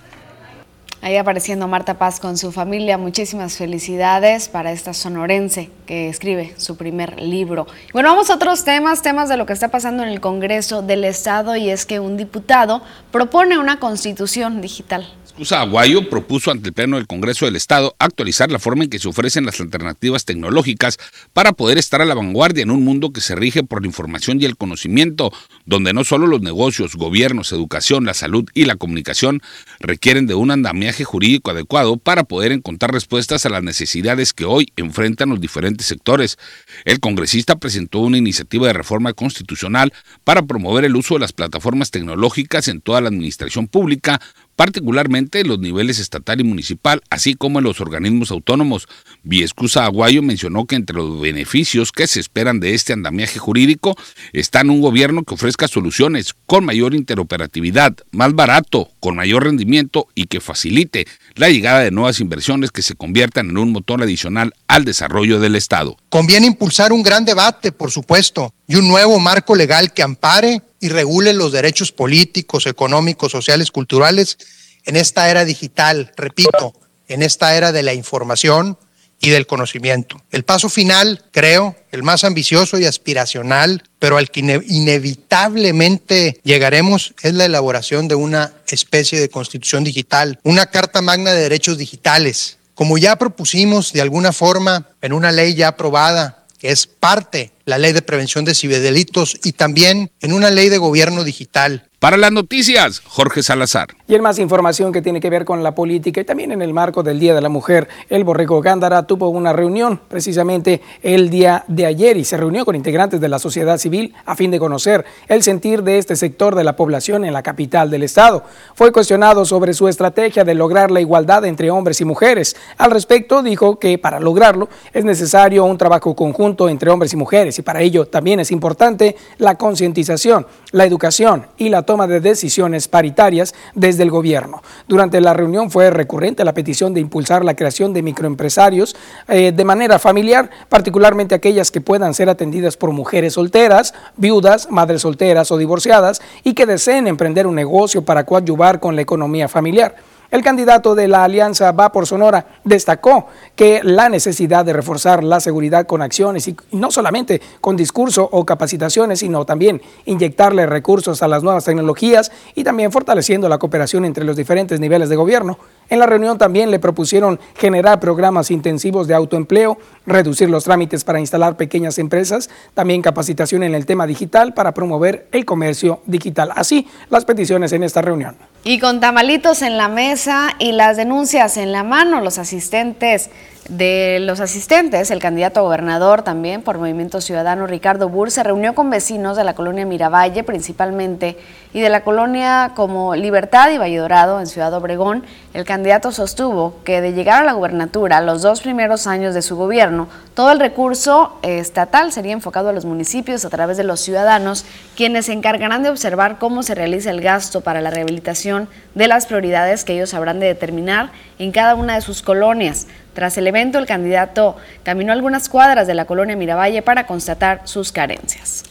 [1.02, 2.98] Ahí apareciendo Marta Paz con su familia.
[2.98, 7.66] Muchísimas felicidades para esta sonorense que escribe su primer libro.
[7.94, 11.04] Bueno, vamos a otros temas, temas de lo que está pasando en el Congreso del
[11.04, 15.10] Estado y es que un diputado propone una constitución digital.
[15.24, 18.98] Escusa Aguayo propuso ante el Pleno del Congreso del Estado actualizar la forma en que
[18.98, 20.98] se ofrecen las alternativas tecnológicas
[21.32, 24.38] para poder estar a la vanguardia en un mundo que se rige por la información
[24.38, 25.32] y el conocimiento,
[25.70, 29.40] donde no solo los negocios, gobiernos, educación, la salud y la comunicación
[29.78, 34.72] requieren de un andamiaje jurídico adecuado para poder encontrar respuestas a las necesidades que hoy
[34.74, 36.38] enfrentan los diferentes sectores.
[36.84, 39.92] El congresista presentó una iniciativa de reforma constitucional
[40.24, 44.20] para promover el uso de las plataformas tecnológicas en toda la administración pública,
[44.56, 48.88] particularmente en los niveles estatal y municipal, así como en los organismos autónomos.
[49.22, 53.96] Viescusa Aguayo mencionó que entre los beneficios que se esperan de este andamiaje jurídico
[54.32, 60.26] están un gobierno que ofrezca soluciones con mayor interoperatividad, más barato, con mayor rendimiento y
[60.26, 64.84] que facilite la llegada de nuevas inversiones que se conviertan en un motor adicional al
[64.84, 65.96] desarrollo del Estado.
[66.08, 70.88] Conviene impulsar un gran debate, por supuesto, y un nuevo marco legal que ampare y
[70.88, 74.38] regule los derechos políticos, económicos, sociales, culturales
[74.86, 76.74] en esta era digital, repito,
[77.08, 78.78] en esta era de la información
[79.20, 80.20] y del conocimiento.
[80.30, 87.14] El paso final, creo, el más ambicioso y aspiracional, pero al que ine- inevitablemente llegaremos,
[87.22, 92.56] es la elaboración de una especie de constitución digital, una carta magna de derechos digitales.
[92.74, 97.78] Como ya propusimos de alguna forma en una ley ya aprobada, que es parte la
[97.78, 101.88] ley de prevención de ciberdelitos y también en una ley de gobierno digital.
[102.00, 103.88] Para las noticias, Jorge Salazar.
[104.08, 106.72] Y en más información que tiene que ver con la política y también en el
[106.72, 111.62] marco del Día de la Mujer, el Borrego Gándara tuvo una reunión precisamente el día
[111.68, 115.04] de ayer y se reunió con integrantes de la sociedad civil a fin de conocer
[115.28, 118.44] el sentir de este sector de la población en la capital del estado.
[118.74, 122.56] Fue cuestionado sobre su estrategia de lograr la igualdad entre hombres y mujeres.
[122.78, 127.58] Al respecto, dijo que para lograrlo es necesario un trabajo conjunto entre hombres y mujeres
[127.58, 132.86] y para ello también es importante la concientización, la educación y la toma de decisiones
[132.86, 134.62] paritarias desde el gobierno.
[134.86, 138.94] Durante la reunión fue recurrente la petición de impulsar la creación de microempresarios
[139.26, 145.02] eh, de manera familiar, particularmente aquellas que puedan ser atendidas por mujeres solteras, viudas, madres
[145.02, 149.96] solteras o divorciadas y que deseen emprender un negocio para coadyuvar con la economía familiar.
[150.30, 153.26] El candidato de la Alianza Va por Sonora destacó
[153.56, 158.46] que la necesidad de reforzar la seguridad con acciones y no solamente con discurso o
[158.46, 164.24] capacitaciones, sino también inyectarle recursos a las nuevas tecnologías y también fortaleciendo la cooperación entre
[164.24, 165.58] los diferentes niveles de gobierno.
[165.90, 169.76] En la reunión también le propusieron generar programas intensivos de autoempleo,
[170.06, 175.26] reducir los trámites para instalar pequeñas empresas, también capacitación en el tema digital para promover
[175.32, 176.52] el comercio digital.
[176.54, 178.36] Así las peticiones en esta reunión.
[178.62, 183.30] Y con tamalitos en la mesa y las denuncias en la mano, los asistentes
[183.70, 188.74] de los asistentes, el candidato a gobernador también por Movimiento Ciudadano Ricardo Burr se reunió
[188.74, 191.38] con vecinos de la colonia Miravalle principalmente
[191.72, 195.22] y de la colonia como Libertad y Valle Dorado en Ciudad Obregón.
[195.54, 199.54] El candidato sostuvo que de llegar a la gubernatura los dos primeros años de su
[199.54, 204.64] gobierno, todo el recurso estatal sería enfocado a los municipios a través de los ciudadanos,
[204.96, 209.26] quienes se encargarán de observar cómo se realiza el gasto para la rehabilitación de las
[209.26, 212.88] prioridades que ellos habrán de determinar en cada una de sus colonias.
[213.20, 217.92] Tras el evento, el candidato caminó algunas cuadras de la colonia Miravalle para constatar sus
[217.92, 218.62] carencias.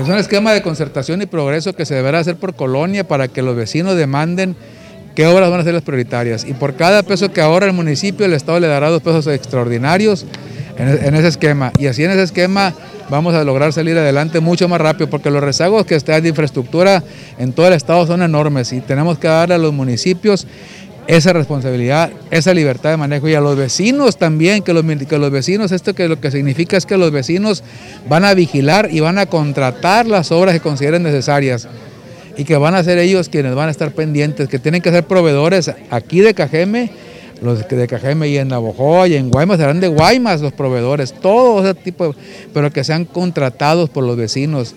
[0.00, 3.42] Es un esquema de concertación y progreso que se deberá hacer por colonia para que
[3.42, 4.56] los vecinos demanden
[5.14, 6.46] qué obras van a ser las prioritarias.
[6.46, 10.24] Y por cada peso que ahorra el municipio, el Estado le dará dos pesos extraordinarios
[10.78, 11.70] en, en ese esquema.
[11.78, 12.72] Y así en ese esquema
[13.10, 17.02] vamos a lograr salir adelante mucho más rápido, porque los rezagos que están de infraestructura
[17.38, 20.46] en todo el Estado son enormes y tenemos que darle a los municipios
[21.06, 25.30] esa responsabilidad, esa libertad de manejo y a los vecinos también, que los, que los
[25.30, 27.62] vecinos, esto que lo que significa es que los vecinos
[28.08, 31.68] van a vigilar y van a contratar las obras que consideren necesarias
[32.36, 35.04] y que van a ser ellos quienes van a estar pendientes, que tienen que ser
[35.04, 36.90] proveedores aquí de Cajeme,
[37.42, 41.62] los de Cajeme y en Navojoa y en Guaymas serán de Guaymas los proveedores, todo
[41.62, 42.14] ese tipo,
[42.52, 44.74] pero que sean contratados por los vecinos.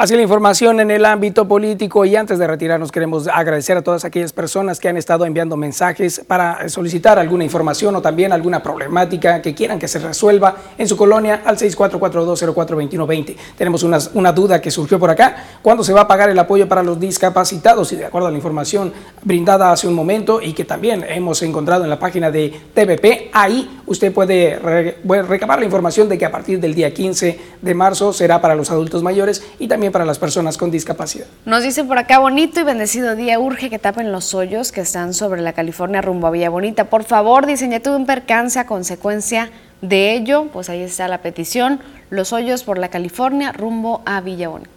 [0.00, 4.06] Así la información en el ámbito político y antes de retirarnos queremos agradecer a todas
[4.06, 9.42] aquellas personas que han estado enviando mensajes para solicitar alguna información o también alguna problemática
[9.42, 13.36] que quieran que se resuelva en su colonia al 6442042120.
[13.58, 16.66] Tenemos una, una duda que surgió por acá, ¿cuándo se va a pagar el apoyo
[16.66, 17.92] para los discapacitados?
[17.92, 21.84] Y de acuerdo a la información brindada hace un momento y que también hemos encontrado
[21.84, 26.30] en la página de TVP, ahí usted puede re, recabar la información de que a
[26.30, 30.18] partir del día 15 de marzo será para los adultos mayores y también para las
[30.18, 31.26] personas con discapacidad.
[31.44, 35.14] Nos dice por acá, bonito y bendecido día, urge que tapen los hoyos que están
[35.14, 36.84] sobre la California rumbo a Villa Bonita.
[36.84, 39.50] Por favor, dicen, ya tuve un percance a consecuencia
[39.80, 41.80] de ello, pues ahí está la petición,
[42.10, 44.70] los hoyos por la California rumbo a Villa Bonita.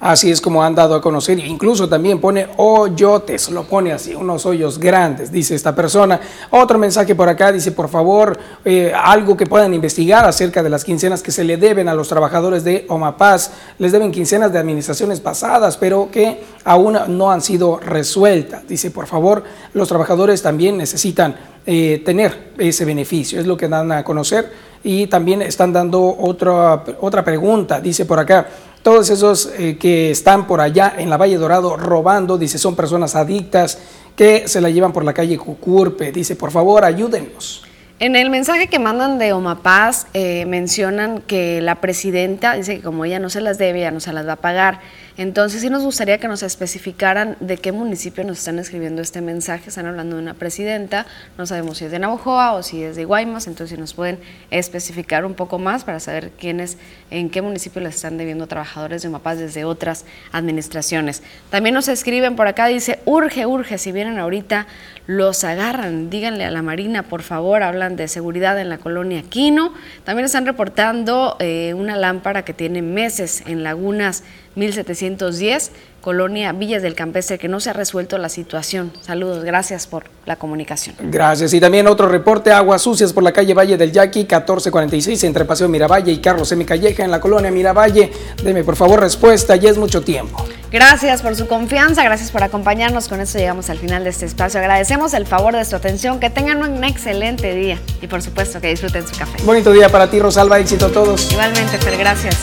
[0.00, 4.46] Así es como han dado a conocer, incluso también pone hoyotes, lo pone así, unos
[4.46, 6.20] hoyos grandes, dice esta persona.
[6.50, 10.84] Otro mensaje por acá dice, por favor, eh, algo que puedan investigar acerca de las
[10.84, 13.50] quincenas que se le deben a los trabajadores de Omapaz.
[13.78, 18.68] Les deben quincenas de administraciones pasadas, pero que aún no han sido resueltas.
[18.68, 19.42] Dice, por favor,
[19.74, 21.34] los trabajadores también necesitan
[21.66, 24.68] eh, tener ese beneficio, es lo que dan a conocer.
[24.84, 28.46] Y también están dando otra, otra pregunta, dice por acá,
[28.82, 33.14] todos esos eh, que están por allá en la Valle Dorado robando, dice, son personas
[33.16, 33.78] adictas
[34.16, 36.10] que se la llevan por la calle Cucurpe.
[36.10, 37.62] Dice, por favor, ayúdennos.
[38.00, 43.04] En el mensaje que mandan de Omapaz eh, mencionan que la presidenta dice que como
[43.04, 44.80] ella no se las debe, ya no se las va a pagar.
[45.18, 49.68] Entonces sí nos gustaría que nos especificaran de qué municipio nos están escribiendo este mensaje.
[49.68, 53.04] Están hablando de una presidenta, no sabemos si es de Navojoa o si es de
[53.04, 54.20] Guaymas, entonces si nos pueden
[54.52, 56.78] especificar un poco más para saber quiénes,
[57.10, 61.24] en qué municipio les están debiendo trabajadores de Omapaz desde otras administraciones.
[61.50, 64.68] También nos escriben por acá, dice, urge, urge, si vienen ahorita,
[65.08, 69.74] los agarran, díganle a la Marina, por favor, hablan de seguridad en la colonia Quino.
[70.04, 74.22] También están reportando eh, una lámpara que tiene meses en lagunas
[74.54, 75.70] 1700 910,
[76.00, 78.92] Colonia Villas del Campestre, que no se ha resuelto la situación.
[79.02, 80.96] Saludos, gracias por la comunicación.
[81.00, 81.52] Gracias.
[81.52, 85.68] Y también otro reporte, aguas sucias por la calle Valle del Yaqui, 1446, entre Paseo
[85.68, 86.64] Miravalle y Carlos M.
[86.64, 88.10] Calleja, en la colonia Miravalle.
[88.42, 90.44] Deme por favor respuesta, ya es mucho tiempo.
[90.70, 93.08] Gracias por su confianza, gracias por acompañarnos.
[93.08, 94.60] Con esto llegamos al final de este espacio.
[94.60, 98.68] Agradecemos el favor de su atención, que tengan un excelente día y por supuesto que
[98.68, 99.42] disfruten su café.
[99.44, 101.32] Bonito día para ti, Rosalba, éxito a todos.
[101.32, 102.36] Igualmente, Fer, gracias.